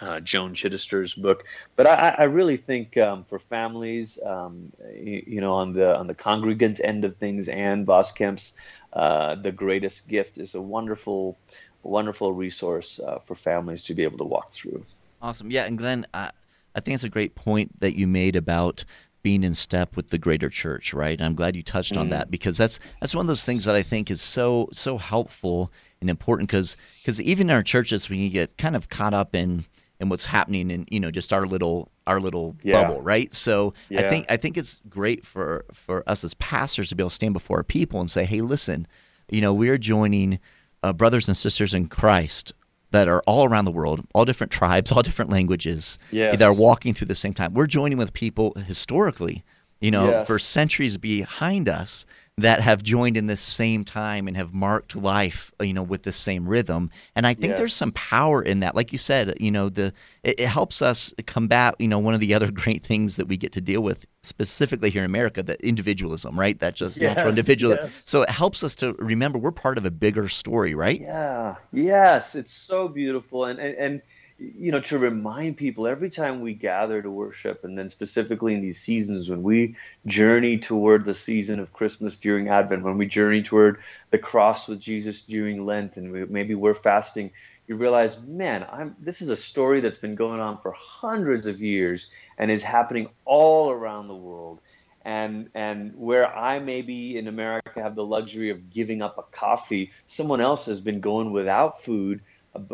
Uh, 0.00 0.20
Joan 0.20 0.54
Chittister's 0.54 1.14
book, 1.14 1.42
but 1.74 1.84
I, 1.84 2.14
I 2.16 2.22
really 2.22 2.56
think 2.56 2.96
um, 2.96 3.26
for 3.28 3.40
families, 3.40 4.20
um, 4.24 4.72
you, 4.94 5.24
you, 5.26 5.40
know, 5.40 5.52
on 5.54 5.72
the 5.72 5.96
on 5.96 6.06
the 6.06 6.14
congregant 6.14 6.80
end 6.84 7.04
of 7.04 7.16
things, 7.16 7.48
Ann 7.48 7.84
Voskamp's 7.84 8.52
uh, 8.92 9.34
"The 9.34 9.50
Greatest 9.50 10.06
Gift" 10.06 10.38
is 10.38 10.54
a 10.54 10.60
wonderful, 10.60 11.36
wonderful 11.82 12.32
resource 12.32 13.00
uh, 13.04 13.18
for 13.26 13.34
families 13.34 13.82
to 13.82 13.94
be 13.94 14.04
able 14.04 14.18
to 14.18 14.24
walk 14.24 14.52
through. 14.52 14.86
Awesome, 15.20 15.50
yeah, 15.50 15.64
and 15.64 15.76
Glenn, 15.76 16.06
I, 16.14 16.30
I 16.76 16.80
think 16.80 16.94
it's 16.94 17.02
a 17.02 17.08
great 17.08 17.34
point 17.34 17.80
that 17.80 17.98
you 17.98 18.06
made 18.06 18.36
about 18.36 18.84
being 19.22 19.44
in 19.44 19.54
step 19.54 19.96
with 19.96 20.10
the 20.10 20.18
greater 20.18 20.48
church, 20.48 20.94
right? 20.94 21.20
I'm 21.20 21.34
glad 21.34 21.56
you 21.56 21.62
touched 21.62 21.94
mm. 21.94 22.00
on 22.00 22.08
that 22.10 22.30
because 22.30 22.56
that's 22.56 22.78
that's 23.00 23.14
one 23.14 23.24
of 23.24 23.28
those 23.28 23.44
things 23.44 23.64
that 23.64 23.74
I 23.74 23.82
think 23.82 24.10
is 24.10 24.22
so 24.22 24.68
so 24.72 24.98
helpful 24.98 25.72
and 26.00 26.08
important 26.08 26.48
because 26.48 26.76
because 27.00 27.20
even 27.20 27.50
in 27.50 27.56
our 27.56 27.62
churches 27.62 28.08
we 28.08 28.18
can 28.18 28.32
get 28.32 28.56
kind 28.56 28.76
of 28.76 28.88
caught 28.88 29.14
up 29.14 29.34
in 29.34 29.66
in 30.00 30.08
what's 30.08 30.26
happening 30.26 30.70
in 30.70 30.86
you 30.90 30.98
know 30.98 31.10
just 31.10 31.32
our 31.32 31.46
little 31.46 31.90
our 32.06 32.20
little 32.20 32.56
yeah. 32.62 32.82
bubble, 32.82 33.00
right? 33.02 33.32
So 33.34 33.74
yeah. 33.88 34.06
I 34.06 34.08
think 34.08 34.26
I 34.28 34.36
think 34.36 34.56
it's 34.56 34.80
great 34.88 35.26
for 35.26 35.64
for 35.72 36.02
us 36.08 36.24
as 36.24 36.34
pastors 36.34 36.88
to 36.88 36.94
be 36.94 37.02
able 37.02 37.10
to 37.10 37.14
stand 37.14 37.34
before 37.34 37.58
our 37.58 37.64
people 37.64 38.00
and 38.00 38.10
say, 38.10 38.24
hey, 38.24 38.40
listen, 38.40 38.86
you 39.30 39.40
know, 39.40 39.54
we're 39.54 39.78
joining 39.78 40.40
uh, 40.82 40.92
brothers 40.92 41.28
and 41.28 41.36
sisters 41.36 41.74
in 41.74 41.88
Christ 41.88 42.52
that 42.90 43.08
are 43.08 43.22
all 43.26 43.44
around 43.44 43.64
the 43.64 43.70
world, 43.70 44.04
all 44.14 44.24
different 44.24 44.52
tribes, 44.52 44.90
all 44.92 45.02
different 45.02 45.30
languages 45.30 45.98
yes. 46.10 46.36
that 46.36 46.42
are 46.42 46.52
walking 46.52 46.94
through 46.94 47.06
the 47.06 47.14
same 47.14 47.34
time. 47.34 47.54
We're 47.54 47.66
joining 47.66 47.98
with 47.98 48.12
people 48.12 48.52
historically, 48.66 49.44
you 49.80 49.90
know, 49.90 50.10
yes. 50.10 50.26
for 50.26 50.38
centuries 50.38 50.98
behind 50.98 51.68
us 51.68 52.04
that 52.38 52.60
have 52.60 52.82
joined 52.82 53.16
in 53.16 53.26
this 53.26 53.40
same 53.40 53.84
time 53.84 54.26
and 54.26 54.36
have 54.36 54.54
marked 54.54 54.96
life, 54.96 55.52
you 55.60 55.74
know, 55.74 55.82
with 55.82 56.04
the 56.04 56.12
same 56.12 56.48
rhythm. 56.48 56.90
And 57.14 57.26
I 57.26 57.34
think 57.34 57.56
there's 57.56 57.74
some 57.74 57.92
power 57.92 58.42
in 58.42 58.60
that. 58.60 58.74
Like 58.74 58.92
you 58.92 58.98
said, 58.98 59.34
you 59.38 59.50
know, 59.50 59.68
the 59.68 59.92
it, 60.22 60.40
it, 60.40 60.48
helps 60.48 60.80
us 60.80 61.12
combat, 61.26 61.74
you 61.78 61.88
know, 61.88 61.98
one 61.98 62.14
of 62.14 62.20
the 62.20 62.32
other 62.32 62.50
great 62.50 62.84
things 62.84 63.16
that 63.16 63.26
we 63.26 63.36
get 63.36 63.52
to 63.52 63.60
deal 63.60 63.82
with 63.82 64.06
specifically 64.22 64.90
here 64.90 65.02
in 65.02 65.10
America, 65.10 65.42
the 65.42 65.62
individualism, 65.66 66.38
right? 66.38 66.58
That 66.60 66.74
just 66.74 66.98
yes, 66.98 67.16
natural 67.16 67.30
individualism. 67.30 67.84
Yes. 67.84 68.02
So 68.06 68.22
it 68.22 68.30
helps 68.30 68.64
us 68.64 68.74
to 68.76 68.94
remember 68.94 69.38
we're 69.38 69.52
part 69.52 69.76
of 69.76 69.84
a 69.84 69.90
bigger 69.90 70.28
story, 70.28 70.74
right? 70.74 71.00
Yeah. 71.00 71.56
Yes, 71.72 72.34
it's 72.34 72.54
so 72.54 72.88
beautiful 72.88 73.44
and 73.44 73.58
and, 73.58 73.74
and 73.76 74.02
you 74.40 74.72
know, 74.72 74.80
to 74.80 74.98
remind 74.98 75.58
people 75.58 75.86
every 75.86 76.08
time 76.08 76.40
we 76.40 76.54
gather 76.54 77.02
to 77.02 77.10
worship, 77.10 77.64
and 77.64 77.76
then 77.76 77.90
specifically 77.90 78.54
in 78.54 78.62
these 78.62 78.80
seasons 78.80 79.28
when 79.28 79.42
we 79.42 79.76
journey 80.06 80.58
toward 80.58 81.04
the 81.04 81.14
season 81.14 81.60
of 81.60 81.72
Christmas 81.72 82.16
during 82.16 82.48
Advent, 82.48 82.82
when 82.82 82.96
we 82.96 83.06
journey 83.06 83.42
toward 83.42 83.82
the 84.10 84.18
cross 84.18 84.66
with 84.66 84.80
Jesus 84.80 85.20
during 85.22 85.66
Lent, 85.66 85.96
and 85.96 86.10
we, 86.10 86.24
maybe 86.24 86.54
we're 86.54 86.74
fasting, 86.74 87.30
you 87.66 87.76
realize, 87.76 88.16
man, 88.26 88.66
I'm, 88.72 88.96
this 88.98 89.20
is 89.20 89.28
a 89.28 89.36
story 89.36 89.80
that's 89.80 89.98
been 89.98 90.14
going 90.14 90.40
on 90.40 90.58
for 90.62 90.72
hundreds 90.72 91.46
of 91.46 91.60
years 91.60 92.06
and 92.38 92.50
is 92.50 92.62
happening 92.62 93.08
all 93.26 93.70
around 93.70 94.08
the 94.08 94.16
world. 94.16 94.60
And 95.02 95.48
and 95.54 95.94
where 95.96 96.26
I 96.26 96.58
maybe 96.58 97.16
in 97.16 97.26
America 97.26 97.82
have 97.82 97.94
the 97.94 98.04
luxury 98.04 98.50
of 98.50 98.70
giving 98.70 99.00
up 99.00 99.16
a 99.16 99.22
coffee, 99.34 99.92
someone 100.08 100.42
else 100.42 100.66
has 100.66 100.78
been 100.80 101.00
going 101.00 101.32
without 101.32 101.82
food 101.82 102.20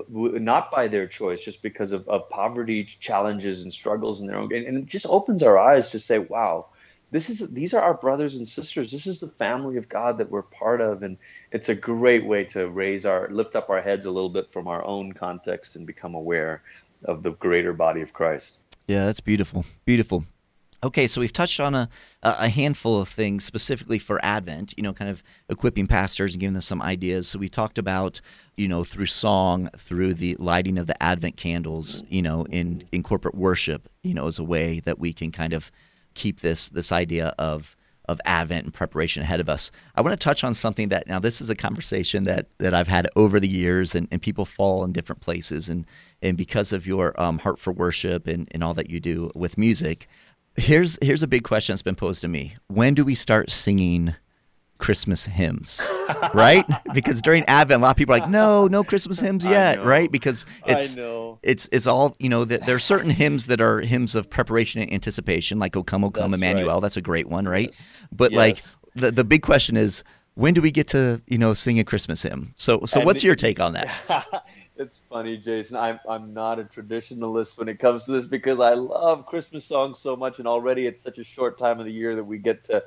not 0.09 0.71
by 0.71 0.89
their 0.89 1.07
choice, 1.07 1.43
just 1.43 1.63
because 1.63 1.93
of, 1.93 2.09
of 2.09 2.29
poverty 2.31 2.89
challenges 3.01 3.63
and 3.63 3.73
struggles 3.73 4.21
in 4.21 4.27
their 4.27 4.37
own. 4.37 4.53
And, 4.55 4.67
and 4.67 4.79
it 4.79 4.87
just 4.87 5.07
opens 5.07 5.43
our 5.43 5.59
eyes 5.59 5.91
to 5.91 6.01
say, 6.01 6.19
wow, 6.19 6.67
this 7.11 7.31
is 7.31 7.43
these 7.51 7.73
are 7.73 7.83
our 7.83 7.95
brothers 7.95 8.35
and 8.35 8.49
sisters. 8.49 8.91
This 8.91 9.07
is 9.07 9.21
the 9.21 9.29
family 9.29 9.77
of 9.77 9.89
God 9.89 10.19
that 10.19 10.31
we're 10.31 10.43
part 10.43 10.81
of, 10.81 11.03
and 11.03 11.17
it's 11.53 11.69
a 11.69 11.75
great 11.75 12.27
way 12.27 12.45
to 12.47 12.69
raise 12.69 13.07
our 13.07 13.29
lift 13.31 13.55
up 13.55 13.71
our 13.71 13.81
heads 13.81 14.07
a 14.07 14.11
little 14.11 14.29
bit 14.29 14.53
from 14.53 14.67
our 14.67 14.85
own 14.85 15.13
context 15.13 15.77
and 15.77 15.87
become 15.87 16.15
aware 16.15 16.63
of 17.05 17.23
the 17.23 17.31
greater 17.33 17.73
body 17.73 18.01
of 18.01 18.13
Christ. 18.13 18.57
Yeah, 18.89 19.07
that's 19.07 19.21
beautiful. 19.21 19.65
Beautiful. 19.85 20.25
Okay, 20.83 21.07
so 21.07 21.21
we've 21.21 21.33
touched 21.33 21.59
on 21.59 21.75
a, 21.75 21.89
a 22.23 22.49
handful 22.49 23.01
of 23.01 23.09
things 23.09 23.45
specifically 23.45 23.99
for 23.99 24.23
Advent, 24.25 24.75
you 24.77 24.83
know, 24.83 24.93
kind 24.93 25.11
of 25.11 25.23
equipping 25.49 25.87
pastors 25.87 26.35
and 26.35 26.41
giving 26.41 26.53
them 26.53 26.63
some 26.63 26.83
ideas. 26.83 27.29
So 27.29 27.39
we 27.39 27.49
talked 27.49 27.79
about, 27.79 28.21
you 28.57 28.69
know, 28.69 28.85
through 28.85 29.07
song, 29.07 29.71
through 29.77 30.15
the 30.15 30.37
lighting 30.39 30.77
of 30.79 30.87
the 30.87 31.03
Advent 31.03 31.37
candles, 31.37 32.03
you 32.09 32.23
know, 32.23 32.45
in, 32.51 32.85
in 32.93 33.03
corporate 33.03 33.35
worship, 33.35 33.89
you 34.03 34.13
know, 34.15 34.27
as 34.27 34.39
a 34.39 34.45
way 34.45 34.81
that 34.81 34.99
we 34.99 35.13
can 35.13 35.33
kind 35.33 35.53
of 35.53 35.71
keep 36.15 36.41
this 36.41 36.69
this 36.71 36.93
idea 36.93 37.35
of 37.39 37.77
of 38.09 38.21
Advent 38.25 38.65
and 38.65 38.73
preparation 38.73 39.23
ahead 39.23 39.41
of 39.41 39.49
us. 39.49 39.71
I 39.95 40.01
want 40.01 40.13
to 40.13 40.25
touch 40.25 40.45
on 40.45 40.55
something 40.55 40.91
that 40.91 41.09
now 41.09 41.19
this 41.19 41.41
is 41.41 41.51
a 41.51 41.55
conversation 41.55 42.23
that 42.25 42.47
that 42.59 42.75
I've 42.75 42.89
had 42.89 43.09
over 43.17 43.41
the 43.41 43.49
years, 43.49 43.95
and, 43.95 44.09
and 44.11 44.23
people 44.23 44.45
fall 44.45 44.85
in 44.85 44.93
different 44.93 45.21
places, 45.21 45.69
and 45.69 45.87
and 46.23 46.37
because 46.37 46.73
of 46.73 46.87
your 46.87 47.21
um, 47.21 47.39
heart 47.41 47.59
for 47.59 47.73
worship 47.73 48.27
and, 48.27 48.49
and 48.53 48.63
all 48.63 48.75
that 48.75 48.91
you 48.91 49.01
do 49.01 49.29
with 49.35 49.59
music, 49.59 50.09
Here's 50.57 50.99
here's 51.03 51.23
a 51.23 51.27
big 51.27 51.45
question 51.45 51.73
that's 51.73 51.83
been 51.83 51.97
posed 51.97 52.21
to 52.23 52.29
me. 52.29 52.57
When 52.69 52.95
do 52.95 53.05
we 53.05 53.15
start 53.15 53.51
singing 53.51 54.15
Christmas 54.79 55.25
hymns? 55.25 55.81
right? 56.35 56.65
Because 56.95 57.21
during 57.21 57.45
Advent, 57.45 57.81
a 57.81 57.83
lot 57.83 57.91
of 57.91 57.97
people 57.97 58.15
are 58.15 58.21
like, 58.21 58.31
"No, 58.31 58.67
no 58.67 58.83
Christmas 58.85 59.21
hymns 59.21 59.45
yet," 59.45 59.85
right? 59.85 60.11
Because 60.11 60.47
it's 60.67 60.97
it's 61.43 61.69
it's 61.73 61.87
all 61.87 62.15
you 62.19 62.29
know. 62.29 62.45
That 62.45 62.67
there 62.67 62.77
are 62.77 62.81
certain 62.81 63.11
hymns 63.11 63.49
that 63.49 63.61
are 63.61 63.81
hymns 63.81 64.15
of 64.15 64.31
preparation 64.31 64.81
and 64.83 64.93
anticipation, 64.93 65.59
like 65.59 65.77
"O 65.77 65.83
Come, 65.83 66.05
O 66.05 66.11
Come, 66.11 66.31
that's 66.31 66.39
Emmanuel." 66.39 66.75
Right. 66.75 66.83
That's 66.83 66.97
a 66.97 67.03
great 67.03 67.29
one, 67.29 67.47
right? 67.47 67.69
Yes. 67.71 67.83
But 68.13 68.33
yes. 68.33 68.39
like 68.39 68.63
the 68.95 69.11
the 69.11 69.25
big 69.25 69.43
question 69.43 69.77
is, 69.77 70.05
when 70.35 70.55
do 70.55 70.63
we 70.63 70.71
get 70.71 70.89
to 70.89 71.21
you 71.27 71.39
know 71.39 71.55
sing 71.55 71.79
a 71.79 71.85
Christmas 71.85 72.23
hymn? 72.23 72.55
So 72.57 72.85
so 72.87 73.01
and 73.01 73.07
what's 73.07 73.23
your 73.23 73.35
take 73.35 73.61
on 73.61 73.75
that? 73.75 74.27
it's 74.77 75.01
funny, 75.09 75.37
Jason. 75.39 75.77
I'm 75.77 75.99
I'm 76.09 76.33
not 76.35 76.59
a 76.59 76.65
traditionalist 76.65 77.57
when 77.59 77.69
it 77.69 77.79
comes 77.79 78.05
to 78.05 78.13
this 78.13 78.27
because 78.27 78.61
I 78.61 78.75
love 78.75 79.27
Christmas 79.27 79.67
songs 79.67 79.99
so 80.03 80.17
much, 80.17 80.39
and 80.39 80.47
already 80.49 80.87
it's 80.87 81.03
such 81.03 81.19
a 81.19 81.25
short 81.25 81.59
time 81.59 81.79
of 81.81 81.87
the 81.87 81.93
year 81.93 82.17
that 82.17 82.25
we 82.25 82.39
get 82.39 82.65
to 82.67 82.83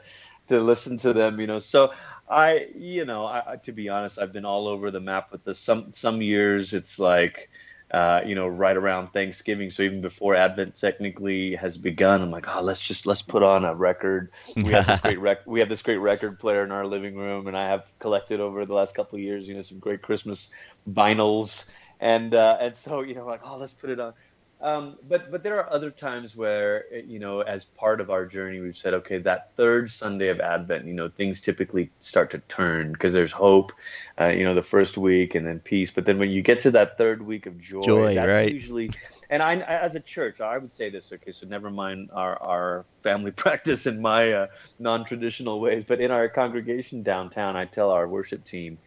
to 0.50 0.60
listen 0.62 0.98
to 1.00 1.14
them. 1.14 1.40
You 1.40 1.48
know, 1.48 1.60
so 1.60 1.92
I, 2.30 2.68
you 2.76 3.06
know, 3.06 3.26
I, 3.26 3.58
to 3.66 3.72
be 3.72 3.90
honest, 3.90 4.20
I've 4.20 4.34
been 4.34 4.46
all 4.46 4.68
over 4.68 4.92
the 4.92 5.00
map 5.00 5.32
with 5.32 5.44
this. 5.44 5.60
Some 5.60 5.92
some 5.94 6.22
years 6.22 6.74
it's 6.74 7.00
like 7.00 7.50
uh, 7.92 8.22
you 8.26 8.36
know, 8.36 8.48
right 8.48 8.78
around 8.78 9.10
Thanksgiving. 9.14 9.72
So 9.72 9.82
even 9.84 10.02
before 10.02 10.36
Advent 10.36 10.76
technically 10.76 11.56
has 11.56 11.78
begun, 11.78 12.22
I'm 12.22 12.30
like, 12.32 12.46
oh, 12.48 12.62
let's 12.62 12.82
just 12.82 13.06
let's 13.06 13.22
put 13.22 13.42
on 13.44 13.66
a 13.66 13.74
record. 13.74 14.32
We 14.62 14.74
have 14.74 14.86
this 14.86 15.00
great 15.02 15.20
rec- 15.20 15.48
we 15.48 15.60
have 15.60 15.70
this 15.70 15.82
great 15.82 15.98
record 15.98 16.40
player 16.40 16.64
in 16.64 16.72
our 16.72 16.86
living 16.86 17.16
room, 17.16 17.48
and 17.48 17.58
I 17.58 17.68
have 17.68 17.84
collected 18.00 18.40
over 18.40 18.66
the 18.66 18.74
last 18.74 18.94
couple 18.94 19.18
of 19.18 19.22
years, 19.24 19.48
you 19.48 19.56
know, 19.56 19.62
some 19.64 19.80
great 19.80 20.02
Christmas 20.04 20.50
vinyls, 20.88 21.64
and 22.00 22.34
uh, 22.34 22.58
and 22.60 22.76
so 22.78 23.02
you 23.02 23.16
know, 23.16 23.26
like, 23.26 23.42
oh, 23.44 23.58
let's 23.58 23.74
put 23.74 23.90
it 23.90 24.00
on. 24.00 24.14
Um, 24.62 24.98
but 25.08 25.32
but 25.32 25.42
there 25.42 25.58
are 25.58 25.72
other 25.72 25.90
times 25.90 26.36
where 26.36 26.84
you 26.94 27.20
know, 27.20 27.42
as 27.42 27.64
part 27.64 28.02
of 28.02 28.10
our 28.10 28.26
journey, 28.26 28.60
we've 28.60 28.76
said, 28.76 28.94
okay, 28.94 29.18
that 29.20 29.52
third 29.56 29.90
Sunday 29.90 30.28
of 30.28 30.42
Advent, 30.42 30.86
you 30.86 30.94
know, 30.94 31.10
things 31.10 31.42
typically 31.42 31.92
start 32.02 32.32
to 32.32 32.40
turn 32.40 32.92
because 32.92 33.14
there's 33.14 33.32
hope, 33.32 33.72
uh, 34.20 34.28
you 34.28 34.44
know, 34.44 34.54
the 34.54 34.64
first 34.64 34.98
week 34.98 35.36
and 35.36 35.48
then 35.48 35.60
peace. 35.60 35.92
But 35.92 36.06
then 36.06 36.20
when 36.20 36.30
you 36.30 36.42
get 36.42 36.62
to 36.62 36.72
that 36.72 36.98
third 36.98 37.22
week 37.22 37.46
of 37.46 37.60
joy, 37.62 37.82
joy 37.82 38.16
that's 38.16 38.28
right? 38.28 38.54
usually. 38.54 38.92
And 39.32 39.44
I, 39.44 39.58
as 39.60 39.94
a 39.94 40.00
church, 40.00 40.42
I 40.42 40.58
would 40.58 40.74
say 40.74 40.90
this. 40.90 41.12
Okay, 41.14 41.32
so 41.32 41.46
never 41.46 41.70
mind 41.70 42.10
our 42.12 42.42
our 42.42 42.86
family 43.02 43.32
practice 43.44 43.86
and 43.86 44.02
my 44.02 44.34
uh, 44.34 44.48
non-traditional 44.78 45.62
ways, 45.62 45.86
but 45.88 46.02
in 46.02 46.12
our 46.12 46.28
congregation 46.28 47.02
downtown, 47.04 47.56
I 47.56 47.64
tell 47.64 47.92
our 47.92 48.08
worship 48.10 48.46
team, 48.46 48.78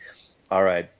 all 0.50 0.62
right, 0.62 0.90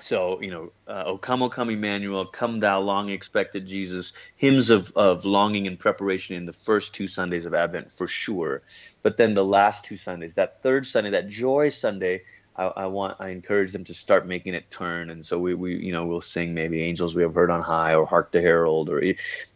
so 0.00 0.40
you 0.42 0.50
know, 0.50 0.72
uh, 0.88 1.04
"O 1.06 1.18
come, 1.18 1.42
O 1.42 1.50
come, 1.50 1.70
Emmanuel, 1.70 2.26
come 2.26 2.60
thou 2.60 2.80
long 2.80 3.10
expected 3.10 3.66
Jesus," 3.66 4.12
hymns 4.36 4.70
of 4.70 4.92
of 4.96 5.24
longing 5.24 5.66
and 5.66 5.78
preparation 5.78 6.36
in 6.36 6.46
the 6.46 6.52
first 6.52 6.94
two 6.94 7.08
Sundays 7.08 7.46
of 7.46 7.54
Advent 7.54 7.92
for 7.92 8.08
sure, 8.08 8.62
but 9.02 9.16
then 9.18 9.34
the 9.34 9.44
last 9.44 9.84
two 9.84 9.96
Sundays, 9.96 10.32
that 10.36 10.62
third 10.62 10.86
Sunday, 10.86 11.10
that 11.10 11.28
Joy 11.28 11.70
Sunday, 11.70 12.22
I, 12.56 12.64
I 12.66 12.86
want 12.86 13.16
I 13.20 13.30
encourage 13.30 13.72
them 13.72 13.84
to 13.86 13.94
start 13.94 14.26
making 14.26 14.54
it 14.54 14.70
turn, 14.70 15.10
and 15.10 15.26
so 15.26 15.38
we 15.38 15.54
we 15.54 15.76
you 15.76 15.92
know 15.92 16.06
we'll 16.06 16.20
sing 16.22 16.54
maybe 16.54 16.82
"Angels 16.82 17.14
We 17.16 17.22
Have 17.22 17.34
Heard 17.34 17.50
on 17.50 17.62
High" 17.62 17.94
or 17.94 18.06
"Hark 18.06 18.32
the 18.32 18.40
Herald" 18.42 18.90
or 18.90 19.02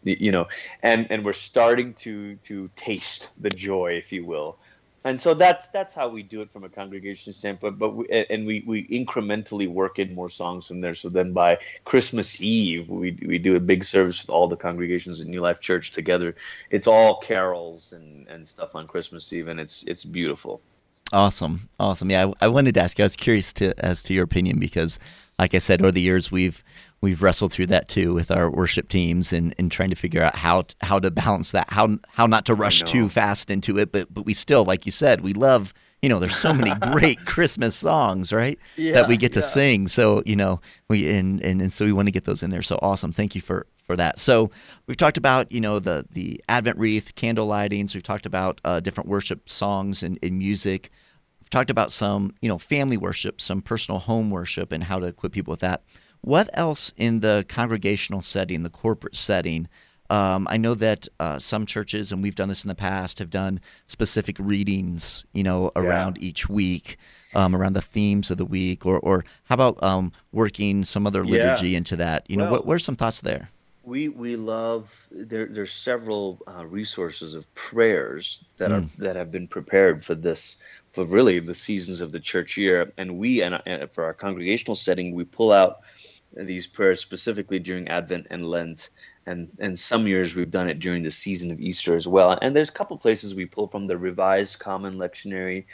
you 0.03 0.31
know, 0.31 0.47
and 0.83 1.07
and 1.11 1.25
we're 1.25 1.33
starting 1.33 1.95
to 2.03 2.37
to 2.47 2.69
taste 2.77 3.29
the 3.39 3.49
joy, 3.51 3.93
if 4.03 4.11
you 4.11 4.25
will 4.25 4.59
and 5.03 5.21
so 5.21 5.33
that's 5.33 5.67
that's 5.73 5.93
how 5.93 6.07
we 6.07 6.23
do 6.23 6.41
it 6.41 6.51
from 6.51 6.63
a 6.63 6.69
congregation 6.69 7.33
standpoint. 7.33 7.77
But 7.77 7.89
we, 7.95 8.25
and 8.29 8.45
we 8.45 8.63
we 8.65 8.87
incrementally 8.87 9.69
work 9.69 9.99
in 9.99 10.15
more 10.15 10.29
songs 10.29 10.67
from 10.67 10.81
there. 10.81 10.95
So 10.95 11.09
then 11.09 11.33
by 11.33 11.57
Christmas 11.85 12.41
Eve, 12.41 12.89
we 12.89 13.17
we 13.25 13.37
do 13.37 13.55
a 13.55 13.59
big 13.59 13.85
service 13.85 14.21
with 14.21 14.29
all 14.29 14.47
the 14.47 14.55
congregations 14.55 15.19
in 15.19 15.29
New 15.29 15.41
Life 15.41 15.59
Church 15.59 15.91
together. 15.91 16.35
It's 16.71 16.87
all 16.87 17.19
carols 17.19 17.87
and 17.91 18.27
and 18.27 18.47
stuff 18.47 18.75
on 18.75 18.87
Christmas 18.87 19.31
Eve, 19.33 19.49
and 19.49 19.59
it's 19.59 19.83
it's 19.87 20.05
beautiful. 20.05 20.61
Awesome, 21.11 21.69
awesome. 21.79 22.09
Yeah, 22.09 22.27
I, 22.41 22.45
I 22.45 22.47
wanted 22.47 22.73
to 22.75 22.81
ask 22.81 22.97
you. 22.97 23.03
I 23.03 23.05
was 23.05 23.15
curious 23.15 23.53
to 23.53 23.73
as 23.83 24.01
to 24.03 24.13
your 24.13 24.23
opinion 24.23 24.59
because, 24.59 24.97
like 25.39 25.53
I 25.53 25.59
said, 25.59 25.81
over 25.81 25.91
the 25.91 26.01
years 26.01 26.31
we've 26.31 26.63
we've 27.01 27.21
wrestled 27.21 27.51
through 27.51 27.67
that 27.67 27.87
too 27.89 28.13
with 28.13 28.31
our 28.31 28.49
worship 28.49 28.87
teams 28.87 29.33
and, 29.33 29.53
and 29.57 29.71
trying 29.71 29.89
to 29.89 29.95
figure 29.95 30.23
out 30.23 30.35
how 30.35 30.63
how 30.81 30.99
to 30.99 31.11
balance 31.11 31.51
that 31.51 31.69
how 31.69 31.97
how 32.09 32.25
not 32.25 32.45
to 32.45 32.55
rush 32.55 32.81
too 32.83 33.09
fast 33.09 33.49
into 33.49 33.77
it 33.77 33.91
but 33.91 34.11
but 34.13 34.25
we 34.25 34.33
still 34.33 34.63
like 34.63 34.85
you 34.85 34.91
said 34.91 35.19
we 35.19 35.33
love 35.33 35.73
you 36.03 36.09
know 36.09 36.19
there's 36.19 36.35
so 36.35 36.53
many 36.53 36.73
great 36.91 37.25
christmas 37.25 37.75
songs 37.75 38.31
right 38.31 38.59
yeah, 38.75 38.93
that 38.93 39.07
we 39.07 39.17
get 39.17 39.31
to 39.33 39.39
yeah. 39.39 39.45
sing. 39.45 39.87
So 39.87 40.21
you 40.25 40.35
know 40.35 40.61
we 40.89 41.09
and, 41.09 41.41
and 41.41 41.61
and 41.61 41.71
so 41.71 41.85
we 41.85 41.93
want 41.93 42.07
to 42.07 42.11
get 42.11 42.25
those 42.25 42.43
in 42.43 42.49
there. 42.49 42.61
So 42.61 42.77
awesome. 42.81 43.13
Thank 43.13 43.35
you 43.35 43.41
for 43.41 43.65
for 43.85 43.95
that. 43.95 44.19
So 44.19 44.51
we've 44.85 44.97
talked 44.97 45.17
about 45.17 45.51
you 45.51 45.61
know 45.61 45.79
the 45.79 46.05
the 46.11 46.43
advent 46.49 46.77
wreath 46.77 47.15
candle 47.15 47.47
lightings. 47.47 47.93
We've 47.93 48.03
talked 48.03 48.25
about 48.25 48.59
uh, 48.65 48.81
different 48.81 49.09
worship 49.09 49.49
songs 49.49 50.03
and, 50.03 50.19
and 50.21 50.37
music 50.37 50.91
talked 51.53 51.69
about 51.69 51.91
some 51.91 52.33
you 52.41 52.49
know 52.49 52.57
family 52.57 52.97
worship 52.97 53.39
some 53.39 53.61
personal 53.61 53.99
home 53.99 54.29
worship 54.29 54.71
and 54.71 54.83
how 54.83 54.99
to 54.99 55.05
equip 55.05 55.31
people 55.31 55.51
with 55.51 55.61
that 55.61 55.83
what 56.23 56.49
else 56.53 56.93
in 56.95 57.19
the 57.19 57.45
congregational 57.49 58.21
setting, 58.21 58.63
the 58.63 58.69
corporate 58.69 59.15
setting? 59.15 59.67
Um, 60.09 60.47
I 60.49 60.55
know 60.55 60.73
that 60.73 61.07
uh, 61.19 61.37
some 61.37 61.65
churches, 61.65 62.13
and 62.13 62.23
we've 62.23 62.35
done 62.35 62.47
this 62.47 62.63
in 62.63 62.69
the 62.69 62.75
past, 62.75 63.19
have 63.19 63.29
done 63.29 63.59
specific 63.87 64.37
readings, 64.39 65.25
you 65.33 65.43
know, 65.43 65.71
around 65.75 66.17
yeah. 66.17 66.29
each 66.29 66.47
week, 66.47 66.97
um, 67.35 67.53
around 67.53 67.73
the 67.73 67.81
themes 67.81 68.31
of 68.31 68.37
the 68.37 68.45
week, 68.45 68.85
or, 68.85 68.99
or 68.99 69.25
how 69.45 69.55
about 69.55 69.83
um, 69.83 70.13
working 70.31 70.85
some 70.85 71.05
other 71.05 71.25
liturgy 71.25 71.69
yeah. 71.69 71.77
into 71.77 71.97
that? 71.97 72.29
You 72.29 72.37
know, 72.37 72.45
well, 72.45 72.53
what, 72.53 72.67
what 72.67 72.73
are 72.75 72.79
some 72.79 72.95
thoughts 72.95 73.19
there? 73.19 73.49
We 73.83 74.07
we 74.07 74.37
love 74.37 74.89
there. 75.11 75.47
There's 75.47 75.73
several 75.73 76.39
uh, 76.47 76.65
resources 76.65 77.33
of 77.33 77.53
prayers 77.53 78.39
that 78.57 78.71
mm. 78.71 78.77
are 78.77 79.03
that 79.03 79.17
have 79.17 79.29
been 79.29 79.47
prepared 79.49 80.05
for 80.05 80.15
this 80.15 80.55
for 80.93 81.05
really 81.05 81.39
the 81.39 81.55
seasons 81.55 82.01
of 82.01 82.11
the 82.11 82.19
church 82.19 82.55
year, 82.55 82.93
and 82.97 83.17
we 83.17 83.41
and, 83.41 83.61
and 83.65 83.89
for 83.91 84.03
our 84.03 84.13
congregational 84.13 84.75
setting, 84.75 85.13
we 85.13 85.25
pull 85.25 85.51
out 85.51 85.79
these 86.35 86.67
prayers 86.67 86.99
specifically 86.99 87.59
during 87.59 87.87
Advent 87.87 88.27
and 88.29 88.49
Lent. 88.49 88.89
And, 89.25 89.49
and 89.59 89.79
some 89.79 90.05
years 90.07 90.35
we've 90.35 90.51
done 90.51 90.69
it 90.69 90.79
during 90.79 91.03
the 91.03 91.11
season 91.11 91.51
of 91.51 91.59
Easter 91.61 91.95
as 91.95 92.07
well. 92.07 92.37
And 92.41 92.55
there's 92.55 92.69
a 92.69 92.73
couple 92.73 92.97
places 92.97 93.33
we 93.33 93.45
pull 93.45 93.67
from 93.67 93.87
the 93.87 93.97
Revised 93.97 94.59
Common 94.59 94.95
Lectionary 94.95 95.65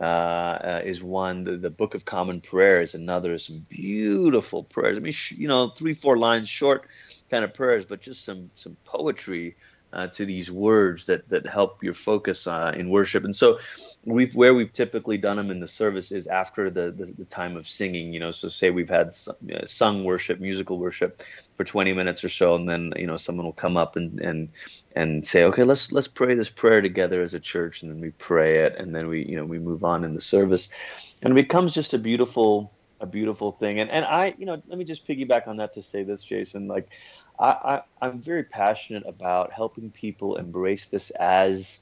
uh, 0.00 0.04
uh, 0.04 0.82
is 0.84 1.02
one. 1.02 1.44
The, 1.44 1.56
the 1.56 1.70
Book 1.70 1.94
of 1.94 2.04
Common 2.04 2.40
Prayer 2.40 2.82
is 2.82 2.94
another. 2.94 3.38
Some 3.38 3.64
beautiful 3.68 4.64
prayers. 4.64 4.96
I 4.96 5.00
mean, 5.00 5.12
sh- 5.12 5.32
you 5.32 5.48
know, 5.48 5.70
three, 5.70 5.94
four 5.94 6.18
lines 6.18 6.48
short 6.48 6.86
kind 7.30 7.44
of 7.44 7.54
prayers, 7.54 7.84
but 7.84 8.00
just 8.00 8.24
some 8.24 8.50
some 8.56 8.76
poetry 8.84 9.56
uh, 9.92 10.06
to 10.08 10.26
these 10.26 10.50
words 10.50 11.06
that 11.06 11.28
that 11.28 11.46
help 11.46 11.82
your 11.82 11.94
focus 11.94 12.46
uh, 12.46 12.72
in 12.76 12.90
worship. 12.90 13.24
And 13.24 13.34
so, 13.34 13.58
we've 14.04 14.34
where 14.34 14.54
we've 14.54 14.72
typically 14.72 15.18
done 15.18 15.36
them 15.36 15.50
in 15.50 15.60
the 15.60 15.68
service 15.68 16.12
is 16.12 16.26
after 16.26 16.70
the, 16.70 16.90
the, 16.96 17.12
the 17.18 17.24
time 17.26 17.56
of 17.56 17.68
singing 17.68 18.12
you 18.12 18.20
know. 18.20 18.32
So 18.32 18.48
say 18.48 18.70
we've 18.70 18.88
had 18.88 19.16
uh, 19.28 19.66
sung 19.66 20.04
worship 20.04 20.40
musical 20.40 20.78
worship 20.78 21.22
for 21.56 21.64
20 21.64 21.92
minutes 21.92 22.22
or 22.22 22.28
so 22.28 22.54
and 22.54 22.68
then 22.68 22.92
you 22.96 23.06
know 23.06 23.16
someone 23.16 23.44
will 23.44 23.52
come 23.52 23.76
up 23.76 23.96
and 23.96 24.20
and 24.20 24.48
and 24.94 25.26
say 25.26 25.42
okay 25.44 25.64
let's 25.64 25.90
let's 25.92 26.08
pray 26.08 26.34
this 26.34 26.48
prayer 26.48 26.80
together 26.80 27.22
as 27.22 27.34
a 27.34 27.40
church 27.40 27.82
and 27.82 27.90
then 27.90 28.00
we 28.00 28.10
pray 28.12 28.64
it 28.64 28.76
and 28.78 28.94
then 28.94 29.08
we 29.08 29.24
you 29.24 29.36
know 29.36 29.44
we 29.44 29.58
move 29.58 29.84
on 29.84 30.04
in 30.04 30.14
the 30.14 30.20
service. 30.20 30.68
And 31.20 31.32
it 31.32 31.34
becomes 31.34 31.74
just 31.74 31.94
a 31.94 31.98
beautiful 31.98 32.72
a 33.00 33.06
beautiful 33.06 33.52
thing. 33.52 33.80
And 33.80 33.90
and 33.90 34.04
i 34.04 34.34
you 34.38 34.46
know 34.46 34.62
let 34.68 34.78
me 34.78 34.84
just 34.84 35.06
piggyback 35.06 35.48
on 35.48 35.56
that 35.58 35.74
to 35.74 35.82
say 35.82 36.02
this 36.02 36.22
jason 36.22 36.68
like 36.68 36.88
i, 37.40 37.82
i'm 38.02 38.20
very 38.20 38.44
passionate 38.44 39.04
about 39.06 39.52
helping 39.52 39.90
people 39.90 40.36
embrace 40.36 40.86
this 40.86 41.10
as 41.18 41.78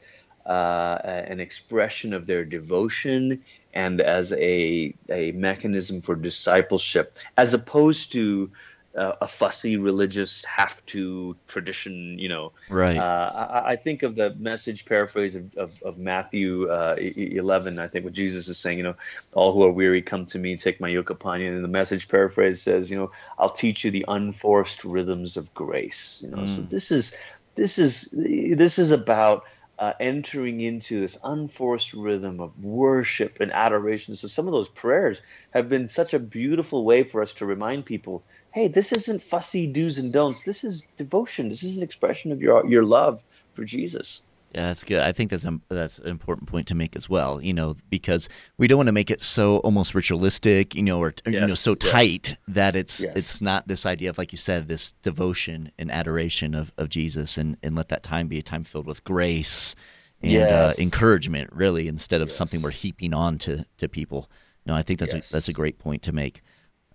uh, 0.46 0.98
an 1.04 1.40
expression 1.40 2.12
of 2.12 2.26
their 2.26 2.44
devotion 2.44 3.42
and 3.74 4.00
as 4.00 4.32
a, 4.32 4.94
a 5.10 5.32
mechanism 5.32 6.00
for 6.00 6.14
discipleship, 6.14 7.16
as 7.36 7.52
opposed 7.52 8.12
to 8.12 8.50
uh, 8.96 9.12
a 9.20 9.28
fussy 9.28 9.76
religious 9.76 10.44
have 10.44 10.84
to 10.86 11.36
tradition, 11.48 12.18
you 12.18 12.28
know. 12.28 12.52
Right. 12.70 12.96
Uh, 12.96 13.60
I, 13.64 13.72
I, 13.72 13.76
think 13.76 14.02
of 14.02 14.16
the 14.16 14.34
message 14.38 14.86
paraphrase 14.86 15.34
of, 15.34 15.54
of, 15.56 15.72
of 15.82 15.98
Matthew 15.98 16.68
uh, 16.70 16.96
11, 16.98 17.78
I 17.78 17.88
think 17.88 18.04
what 18.04 18.14
Jesus 18.14 18.48
is 18.48 18.58
saying, 18.58 18.78
you 18.78 18.84
know, 18.84 18.94
all 19.34 19.52
who 19.52 19.62
are 19.64 19.70
weary 19.70 20.00
come 20.00 20.26
to 20.26 20.38
me, 20.38 20.56
take 20.56 20.80
my 20.80 20.88
yoke 20.88 21.10
upon 21.10 21.40
you. 21.40 21.54
And 21.54 21.62
the 21.62 21.68
message 21.68 22.08
paraphrase 22.08 22.62
says, 22.62 22.90
you 22.90 22.96
know, 22.96 23.10
I'll 23.38 23.52
teach 23.52 23.84
you 23.84 23.90
the 23.90 24.04
unforced 24.08 24.82
rhythms 24.84 25.36
of 25.36 25.52
grace. 25.54 26.22
You 26.24 26.30
know, 26.30 26.38
mm. 26.38 26.56
so 26.56 26.62
this 26.62 26.90
is, 26.90 27.12
this 27.54 27.78
is, 27.78 28.08
this 28.12 28.78
is 28.78 28.90
about 28.90 29.44
uh, 29.78 29.92
entering 30.00 30.60
into 30.60 31.00
this 31.00 31.18
unforced 31.22 31.92
rhythm 31.92 32.40
of 32.40 32.58
worship 32.64 33.38
and 33.40 33.52
adoration. 33.52 34.16
So 34.16 34.28
some 34.28 34.46
of 34.46 34.52
those 34.52 34.68
prayers 34.68 35.18
have 35.50 35.68
been 35.68 35.88
such 35.88 36.14
a 36.14 36.18
beautiful 36.18 36.84
way 36.84 37.04
for 37.04 37.22
us 37.22 37.34
to 37.34 37.46
remind 37.46 37.84
people, 37.84 38.24
hey, 38.56 38.68
this 38.68 38.90
isn't 38.92 39.22
fussy 39.22 39.66
do's 39.66 39.98
and 39.98 40.10
don'ts. 40.12 40.42
This 40.44 40.64
is 40.64 40.82
devotion. 40.96 41.50
This 41.50 41.62
is 41.62 41.76
an 41.76 41.82
expression 41.82 42.32
of 42.32 42.40
your 42.40 42.66
your 42.66 42.84
love 42.84 43.20
for 43.54 43.64
Jesus. 43.64 44.22
Yeah, 44.54 44.68
that's 44.68 44.84
good. 44.84 45.00
I 45.00 45.12
think 45.12 45.30
that's 45.30 45.44
a, 45.44 45.60
that's 45.68 45.98
an 45.98 46.08
important 46.08 46.48
point 46.48 46.66
to 46.68 46.74
make 46.74 46.96
as 46.96 47.10
well. 47.10 47.42
You 47.42 47.52
know, 47.52 47.76
because 47.90 48.30
we 48.56 48.66
don't 48.66 48.78
want 48.78 48.86
to 48.86 48.92
make 48.92 49.10
it 49.10 49.20
so 49.20 49.58
almost 49.58 49.94
ritualistic, 49.94 50.74
you 50.74 50.82
know, 50.82 50.98
or 50.98 51.12
yes, 51.26 51.34
you 51.34 51.46
know, 51.46 51.54
so 51.54 51.74
tight 51.74 52.30
yes. 52.30 52.38
that 52.48 52.74
it's 52.74 53.00
yes. 53.04 53.12
it's 53.14 53.40
not 53.42 53.68
this 53.68 53.84
idea 53.84 54.08
of 54.08 54.16
like 54.16 54.32
you 54.32 54.38
said, 54.38 54.68
this 54.68 54.92
devotion 55.02 55.70
and 55.78 55.92
adoration 55.92 56.54
of, 56.54 56.72
of 56.78 56.88
Jesus, 56.88 57.36
and 57.36 57.58
and 57.62 57.76
let 57.76 57.90
that 57.90 58.02
time 58.02 58.26
be 58.26 58.38
a 58.38 58.42
time 58.42 58.64
filled 58.64 58.86
with 58.86 59.04
grace 59.04 59.74
and 60.22 60.44
uh, 60.44 60.72
encouragement, 60.78 61.52
really, 61.52 61.86
instead 61.86 62.22
of 62.22 62.32
something 62.32 62.62
we're 62.62 62.70
heaping 62.70 63.12
on 63.12 63.36
to 63.36 63.66
to 63.76 63.86
people. 63.86 64.30
No, 64.64 64.74
I 64.74 64.82
think 64.82 64.98
that's 64.98 65.12
a, 65.12 65.22
that's 65.30 65.48
a 65.48 65.52
great 65.52 65.78
point 65.78 66.02
to 66.04 66.12
make. 66.12 66.42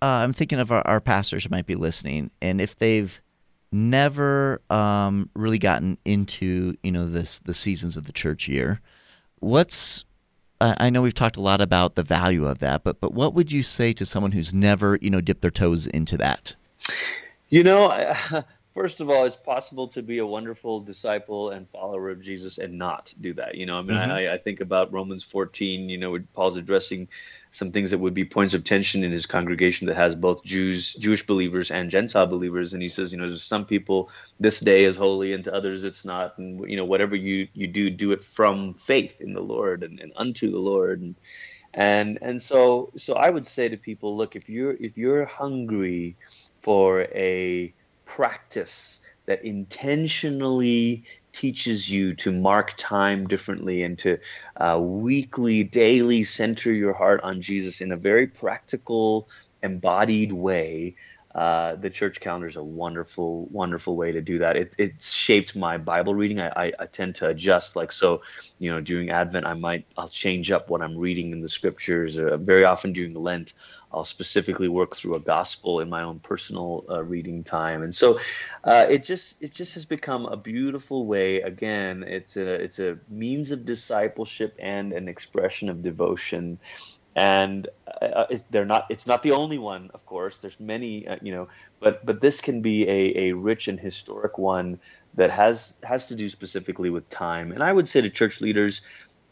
Uh, 0.01 0.05
I'm 0.05 0.33
thinking 0.33 0.59
of 0.59 0.71
our, 0.71 0.85
our 0.87 0.99
pastors 0.99 1.43
who 1.43 1.49
might 1.49 1.65
be 1.65 1.75
listening, 1.75 2.31
and 2.41 2.59
if 2.59 2.75
they've 2.75 3.21
never 3.71 4.61
um, 4.69 5.29
really 5.33 5.57
gotten 5.57 5.97
into 6.03 6.75
you 6.83 6.91
know 6.91 7.09
this 7.09 7.39
the 7.39 7.53
seasons 7.53 7.97
of 7.97 8.05
the 8.05 8.11
church 8.11 8.47
year. 8.47 8.81
What's 9.39 10.05
I 10.59 10.91
know 10.91 11.01
we've 11.01 11.15
talked 11.15 11.37
a 11.37 11.41
lot 11.41 11.59
about 11.59 11.95
the 11.95 12.03
value 12.03 12.45
of 12.45 12.59
that, 12.59 12.83
but 12.83 12.99
but 12.99 13.13
what 13.13 13.33
would 13.33 13.51
you 13.51 13.63
say 13.63 13.93
to 13.93 14.05
someone 14.05 14.33
who's 14.33 14.53
never 14.53 14.97
you 15.01 15.09
know 15.09 15.21
dipped 15.21 15.41
their 15.41 15.51
toes 15.51 15.87
into 15.87 16.17
that? 16.17 16.55
You 17.49 17.63
know, 17.63 17.89
I, 17.89 18.43
first 18.75 18.99
of 18.99 19.09
all, 19.09 19.25
it's 19.25 19.35
possible 19.35 19.87
to 19.89 20.01
be 20.01 20.19
a 20.19 20.25
wonderful 20.25 20.79
disciple 20.81 21.49
and 21.49 21.67
follower 21.69 22.11
of 22.11 22.21
Jesus 22.21 22.57
and 22.59 22.77
not 22.77 23.13
do 23.21 23.33
that. 23.33 23.55
You 23.55 23.65
know, 23.65 23.79
I 23.79 23.81
mean, 23.81 23.97
mm-hmm. 23.97 24.11
I, 24.11 24.33
I, 24.33 24.37
think 24.37 24.61
about 24.61 24.93
Romans 24.93 25.23
14, 25.23 25.89
you 25.89 25.97
know, 25.97 26.17
Paul's 26.33 26.57
addressing 26.57 27.07
some 27.53 27.71
things 27.71 27.91
that 27.91 27.97
would 27.97 28.13
be 28.13 28.23
points 28.23 28.53
of 28.53 28.63
tension 28.63 29.03
in 29.03 29.11
his 29.11 29.25
congregation 29.25 29.87
that 29.87 29.97
has 29.97 30.15
both 30.15 30.43
Jews, 30.43 30.93
Jewish 30.93 31.25
believers 31.25 31.69
and 31.69 31.91
Gentile 31.91 32.25
believers. 32.25 32.73
And 32.73 32.81
he 32.81 32.87
says, 32.87 33.11
you 33.11 33.17
know, 33.17 33.27
there's 33.27 33.43
some 33.43 33.65
people 33.65 34.09
this 34.39 34.59
day 34.59 34.85
is 34.85 34.95
holy 34.95 35.33
and 35.33 35.43
to 35.43 35.53
others 35.53 35.83
it's 35.83 36.05
not. 36.05 36.37
And, 36.37 36.69
you 36.69 36.77
know, 36.77 36.85
whatever 36.85 37.15
you, 37.15 37.49
you 37.53 37.67
do, 37.67 37.89
do 37.89 38.13
it 38.13 38.23
from 38.23 38.75
faith 38.75 39.19
in 39.19 39.33
the 39.33 39.41
Lord 39.41 39.83
and, 39.83 39.99
and 39.99 40.13
unto 40.15 40.49
the 40.49 40.59
Lord. 40.59 41.01
And, 41.01 41.15
and, 41.73 42.19
and 42.21 42.41
so, 42.41 42.91
so 42.97 43.13
I 43.13 43.29
would 43.29 43.47
say 43.47 43.67
to 43.67 43.77
people, 43.77 44.15
look, 44.15 44.37
if 44.37 44.47
you're, 44.47 44.73
if 44.73 44.97
you're 44.97 45.25
hungry 45.25 46.15
for 46.61 47.01
a 47.01 47.73
practice 48.05 48.99
that 49.25 49.43
intentionally 49.43 51.03
teaches 51.33 51.89
you 51.89 52.13
to 52.15 52.31
mark 52.31 52.73
time 52.77 53.27
differently 53.27 53.83
and 53.83 53.97
to 53.99 54.17
uh, 54.57 54.79
weekly, 54.79 55.63
daily 55.63 56.23
center 56.23 56.71
your 56.71 56.93
heart 56.93 57.21
on 57.23 57.41
Jesus 57.41 57.81
in 57.81 57.91
a 57.91 57.95
very 57.95 58.27
practical, 58.27 59.27
embodied 59.63 60.31
way. 60.31 60.95
Uh, 61.33 61.75
the 61.75 61.89
church 61.89 62.19
calendar 62.19 62.47
is 62.47 62.57
a 62.57 62.63
wonderful, 62.63 63.45
wonderful 63.45 63.95
way 63.95 64.11
to 64.11 64.19
do 64.19 64.39
that. 64.39 64.57
It, 64.57 64.73
it's 64.77 65.09
shaped 65.09 65.55
my 65.55 65.77
Bible 65.77 66.13
reading. 66.13 66.41
I, 66.41 66.49
I, 66.49 66.73
I, 66.79 66.85
tend 66.87 67.15
to 67.15 67.27
adjust, 67.27 67.77
like 67.77 67.93
so. 67.93 68.21
You 68.59 68.69
know, 68.71 68.81
during 68.81 69.11
Advent, 69.11 69.45
I 69.45 69.53
might 69.53 69.85
I'll 69.97 70.09
change 70.09 70.51
up 70.51 70.69
what 70.69 70.81
I'm 70.81 70.97
reading 70.97 71.31
in 71.31 71.39
the 71.39 71.47
scriptures. 71.47 72.17
Uh, 72.17 72.35
very 72.35 72.65
often 72.65 72.91
during 72.91 73.13
Lent, 73.13 73.53
I'll 73.93 74.05
specifically 74.05 74.67
work 74.67 74.95
through 74.95 75.15
a 75.15 75.19
gospel 75.19 75.79
in 75.79 75.89
my 75.89 76.03
own 76.03 76.19
personal 76.19 76.85
uh, 76.89 77.03
reading 77.03 77.43
time, 77.43 77.83
and 77.83 77.93
so 77.93 78.19
uh, 78.63 78.85
it 78.89 79.03
just 79.03 79.35
it 79.39 79.53
just 79.53 79.73
has 79.73 79.85
become 79.85 80.25
a 80.25 80.37
beautiful 80.37 81.05
way. 81.05 81.41
Again, 81.41 82.03
it's 82.03 82.37
a 82.37 82.53
it's 82.53 82.79
a 82.79 82.97
means 83.09 83.51
of 83.51 83.65
discipleship 83.65 84.55
and 84.59 84.93
an 84.93 85.07
expression 85.07 85.69
of 85.69 85.83
devotion, 85.83 86.57
and 87.15 87.67
uh, 88.01 88.05
uh 88.05 88.27
it, 88.29 88.45
they're 88.49 88.65
not. 88.65 88.85
It's 88.89 89.07
not 89.07 89.23
the 89.23 89.31
only 89.31 89.57
one, 89.57 89.91
of 89.93 90.05
course. 90.05 90.37
There's 90.41 90.59
many, 90.59 91.07
uh, 91.07 91.17
you 91.21 91.33
know, 91.33 91.49
but 91.79 92.05
but 92.05 92.21
this 92.21 92.39
can 92.39 92.61
be 92.61 92.87
a 92.87 93.29
a 93.29 93.31
rich 93.33 93.67
and 93.67 93.79
historic 93.79 94.37
one 94.37 94.79
that 95.15 95.31
has 95.31 95.73
has 95.83 96.07
to 96.07 96.15
do 96.15 96.29
specifically 96.29 96.89
with 96.89 97.09
time. 97.09 97.51
And 97.51 97.61
I 97.61 97.73
would 97.73 97.89
say 97.89 98.01
to 98.01 98.09
church 98.09 98.39
leaders 98.39 98.81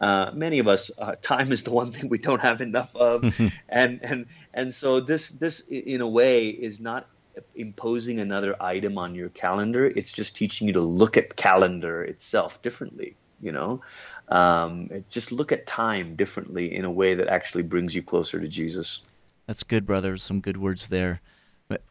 uh, 0.01 0.31
many 0.33 0.59
of 0.59 0.67
us, 0.67 0.91
uh, 0.97 1.15
time 1.21 1.51
is 1.51 1.63
the 1.63 1.71
one 1.71 1.91
thing 1.91 2.09
we 2.09 2.17
don't 2.17 2.41
have 2.41 2.61
enough 2.61 2.95
of, 2.95 3.23
and 3.69 3.99
and 4.03 4.25
and 4.53 4.73
so 4.73 4.99
this 4.99 5.29
this 5.29 5.61
in 5.69 6.01
a 6.01 6.07
way 6.07 6.49
is 6.49 6.79
not 6.79 7.07
imposing 7.55 8.19
another 8.19 8.61
item 8.61 8.97
on 8.97 9.15
your 9.15 9.29
calendar. 9.29 9.85
It's 9.85 10.11
just 10.11 10.35
teaching 10.35 10.67
you 10.67 10.73
to 10.73 10.81
look 10.81 11.17
at 11.17 11.35
calendar 11.35 12.03
itself 12.03 12.61
differently. 12.61 13.15
You 13.41 13.53
know, 13.53 13.81
um, 14.29 14.89
just 15.09 15.31
look 15.31 15.51
at 15.51 15.65
time 15.65 16.15
differently 16.15 16.75
in 16.75 16.83
a 16.83 16.91
way 16.91 17.15
that 17.15 17.27
actually 17.27 17.63
brings 17.63 17.95
you 17.95 18.03
closer 18.03 18.39
to 18.39 18.47
Jesus. 18.47 19.01
That's 19.47 19.63
good, 19.63 19.85
brother. 19.85 20.17
Some 20.17 20.41
good 20.41 20.57
words 20.57 20.89
there. 20.89 21.21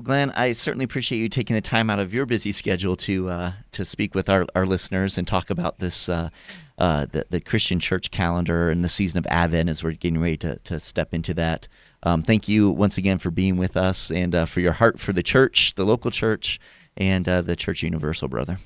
Glenn, 0.03 0.33
I 0.33 0.53
certainly 0.53 0.85
appreciate 0.85 1.19
you 1.19 1.29
taking 1.29 1.55
the 1.55 1.63
time 1.63 1.89
out 1.89 2.01
of 2.01 2.13
your 2.13 2.27
busy 2.27 2.51
schedule 2.51 2.97
to 2.97 3.29
uh, 3.31 3.53
to 3.73 3.85
speak 3.85 4.15
with 4.15 4.29
our, 4.29 4.45
our 4.55 4.67
listeners 4.67 5.17
and 5.17 5.27
talk 5.27 5.51
about 5.51 5.79
this 5.79 6.09
uh, 6.09 6.31
uh, 6.79 7.07
the, 7.07 7.27
the 7.29 7.41
Christian 7.41 7.81
church 7.81 8.11
calendar 8.11 8.71
and 8.71 8.85
the 8.85 8.89
season 8.89 9.19
of 9.19 9.27
Advent 9.27 9.69
as 9.69 9.83
we're 9.83 9.93
getting 9.93 10.21
ready 10.21 10.37
to, 10.39 10.57
to 10.65 10.79
step 10.79 11.13
into 11.13 11.35
that. 11.35 11.69
Um, 12.05 12.23
thank 12.23 12.49
you 12.49 12.71
once 12.71 12.97
again 12.97 13.19
for 13.19 13.31
being 13.31 13.57
with 13.57 13.77
us 13.77 14.11
and 14.11 14.35
uh, 14.35 14.45
for 14.47 14.61
your 14.61 14.73
heart 14.73 15.01
for 15.01 15.13
the 15.13 15.23
church, 15.23 15.75
the 15.75 15.85
local 15.85 16.11
church, 16.11 16.61
and 16.97 17.29
uh, 17.29 17.43
the 17.43 17.57
Church 17.57 17.83
Universal, 17.83 18.29
brother. 18.29 18.59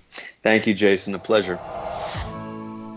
Thank 0.43 0.67
you, 0.67 0.75
Jason. 0.75 1.15
A 1.15 1.19
pleasure. 1.19 1.59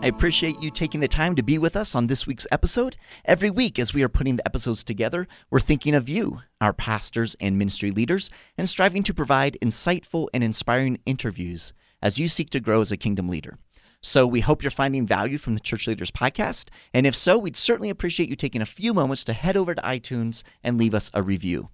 I 0.02 0.08
appreciate 0.08 0.60
you 0.60 0.70
taking 0.70 1.00
the 1.00 1.08
time 1.08 1.34
to 1.36 1.42
be 1.42 1.56
with 1.56 1.74
us 1.74 1.94
on 1.94 2.06
this 2.06 2.26
week's 2.26 2.46
episode. 2.50 2.96
Every 3.24 3.50
week, 3.50 3.78
as 3.78 3.94
we 3.94 4.02
are 4.02 4.10
putting 4.10 4.36
the 4.36 4.46
episodes 4.46 4.84
together, 4.84 5.26
we're 5.50 5.58
thinking 5.58 5.94
of 5.94 6.08
you, 6.08 6.42
our 6.60 6.74
pastors 6.74 7.34
and 7.40 7.58
ministry 7.58 7.90
leaders, 7.90 8.28
and 8.58 8.68
striving 8.68 9.02
to 9.04 9.14
provide 9.14 9.56
insightful 9.62 10.28
and 10.34 10.44
inspiring 10.44 11.00
interviews 11.06 11.72
as 12.02 12.18
you 12.18 12.28
seek 12.28 12.50
to 12.50 12.60
grow 12.60 12.82
as 12.82 12.92
a 12.92 12.96
kingdom 12.96 13.28
leader. 13.28 13.58
So 14.06 14.24
we 14.24 14.38
hope 14.38 14.62
you're 14.62 14.70
finding 14.70 15.04
value 15.04 15.36
from 15.36 15.54
the 15.54 15.60
Church 15.60 15.88
Leaders 15.88 16.12
Podcast. 16.12 16.68
And 16.94 17.08
if 17.08 17.16
so, 17.16 17.36
we'd 17.36 17.56
certainly 17.56 17.90
appreciate 17.90 18.28
you 18.28 18.36
taking 18.36 18.62
a 18.62 18.64
few 18.64 18.94
moments 18.94 19.24
to 19.24 19.32
head 19.32 19.56
over 19.56 19.74
to 19.74 19.82
iTunes 19.82 20.44
and 20.62 20.78
leave 20.78 20.94
us 20.94 21.10
a 21.12 21.24
review. 21.24 21.70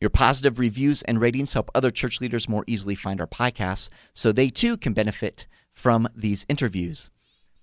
Your 0.00 0.08
positive 0.08 0.60
reviews 0.60 1.02
and 1.02 1.20
ratings 1.20 1.54
help 1.54 1.72
other 1.74 1.90
church 1.90 2.20
leaders 2.20 2.48
more 2.48 2.62
easily 2.68 2.94
find 2.94 3.20
our 3.20 3.26
podcasts 3.26 3.88
so 4.14 4.30
they 4.30 4.48
too 4.48 4.76
can 4.76 4.92
benefit 4.92 5.48
from 5.72 6.08
these 6.14 6.46
interviews. 6.48 7.10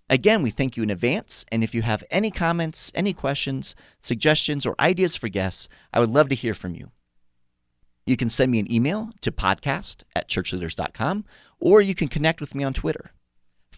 Again, 0.10 0.44
we 0.44 0.50
thank 0.50 0.76
you 0.76 0.84
in 0.84 0.90
advance. 0.90 1.46
And 1.50 1.64
if 1.64 1.74
you 1.74 1.84
have 1.84 2.04
any 2.12 2.30
comments, 2.30 2.92
any 2.94 3.14
questions, 3.14 3.74
suggestions, 4.02 4.66
or 4.66 4.76
ideas 4.82 5.16
for 5.16 5.30
guests, 5.30 5.70
I 5.94 6.02
would 6.02 6.10
love 6.10 6.28
to 6.28 6.36
hear 6.36 6.54
from 6.54 6.76
you. 6.76 6.92
You 8.06 8.18
can 8.18 8.28
send 8.28 8.52
me 8.52 8.60
an 8.60 8.70
email 8.70 9.12
to 9.22 9.32
podcast 9.32 10.04
at 10.14 10.28
churchleaders.com, 10.28 11.24
or 11.62 11.80
you 11.80 11.96
can 11.96 12.10
connect 12.10 12.42
with 12.42 12.54
me 12.54 12.66
on 12.66 12.74
Twitter. 12.74 13.12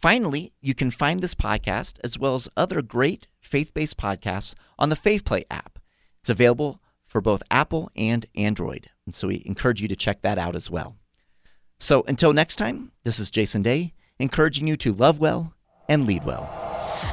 Finally, 0.01 0.51
you 0.59 0.73
can 0.73 0.89
find 0.89 1.21
this 1.21 1.35
podcast 1.35 1.99
as 2.03 2.17
well 2.17 2.33
as 2.33 2.49
other 2.57 2.81
great 2.81 3.27
faith 3.39 3.71
based 3.71 3.97
podcasts 3.97 4.55
on 4.79 4.89
the 4.89 4.95
FaithPlay 4.95 5.43
app. 5.51 5.77
It's 6.19 6.29
available 6.29 6.81
for 7.05 7.21
both 7.21 7.43
Apple 7.51 7.91
and 7.95 8.25
Android. 8.35 8.89
And 9.05 9.13
so 9.13 9.27
we 9.27 9.43
encourage 9.45 9.79
you 9.79 9.87
to 9.87 9.95
check 9.95 10.23
that 10.23 10.39
out 10.39 10.55
as 10.55 10.71
well. 10.71 10.95
So 11.79 12.03
until 12.07 12.33
next 12.33 12.55
time, 12.55 12.91
this 13.03 13.19
is 13.19 13.29
Jason 13.29 13.61
Day, 13.61 13.93
encouraging 14.17 14.65
you 14.65 14.75
to 14.77 14.91
love 14.91 15.19
well 15.19 15.53
and 15.87 16.07
lead 16.07 16.25
well. 16.25 16.49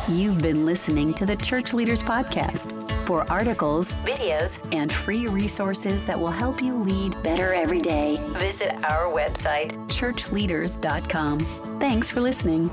You've 0.08 0.40
been 0.40 0.64
listening 0.64 1.12
to 1.14 1.26
the 1.26 1.36
Church 1.36 1.74
Leaders 1.74 2.02
Podcast. 2.02 2.97
For 3.08 3.24
articles, 3.32 4.04
videos, 4.04 4.62
and 4.70 4.92
free 4.92 5.28
resources 5.28 6.04
that 6.04 6.20
will 6.20 6.30
help 6.30 6.60
you 6.60 6.74
lead 6.74 7.16
better 7.22 7.54
every 7.54 7.80
day, 7.80 8.18
visit 8.36 8.74
our 8.84 9.10
website, 9.10 9.72
churchleaders.com. 9.86 11.38
Thanks 11.80 12.10
for 12.10 12.20
listening. 12.20 12.68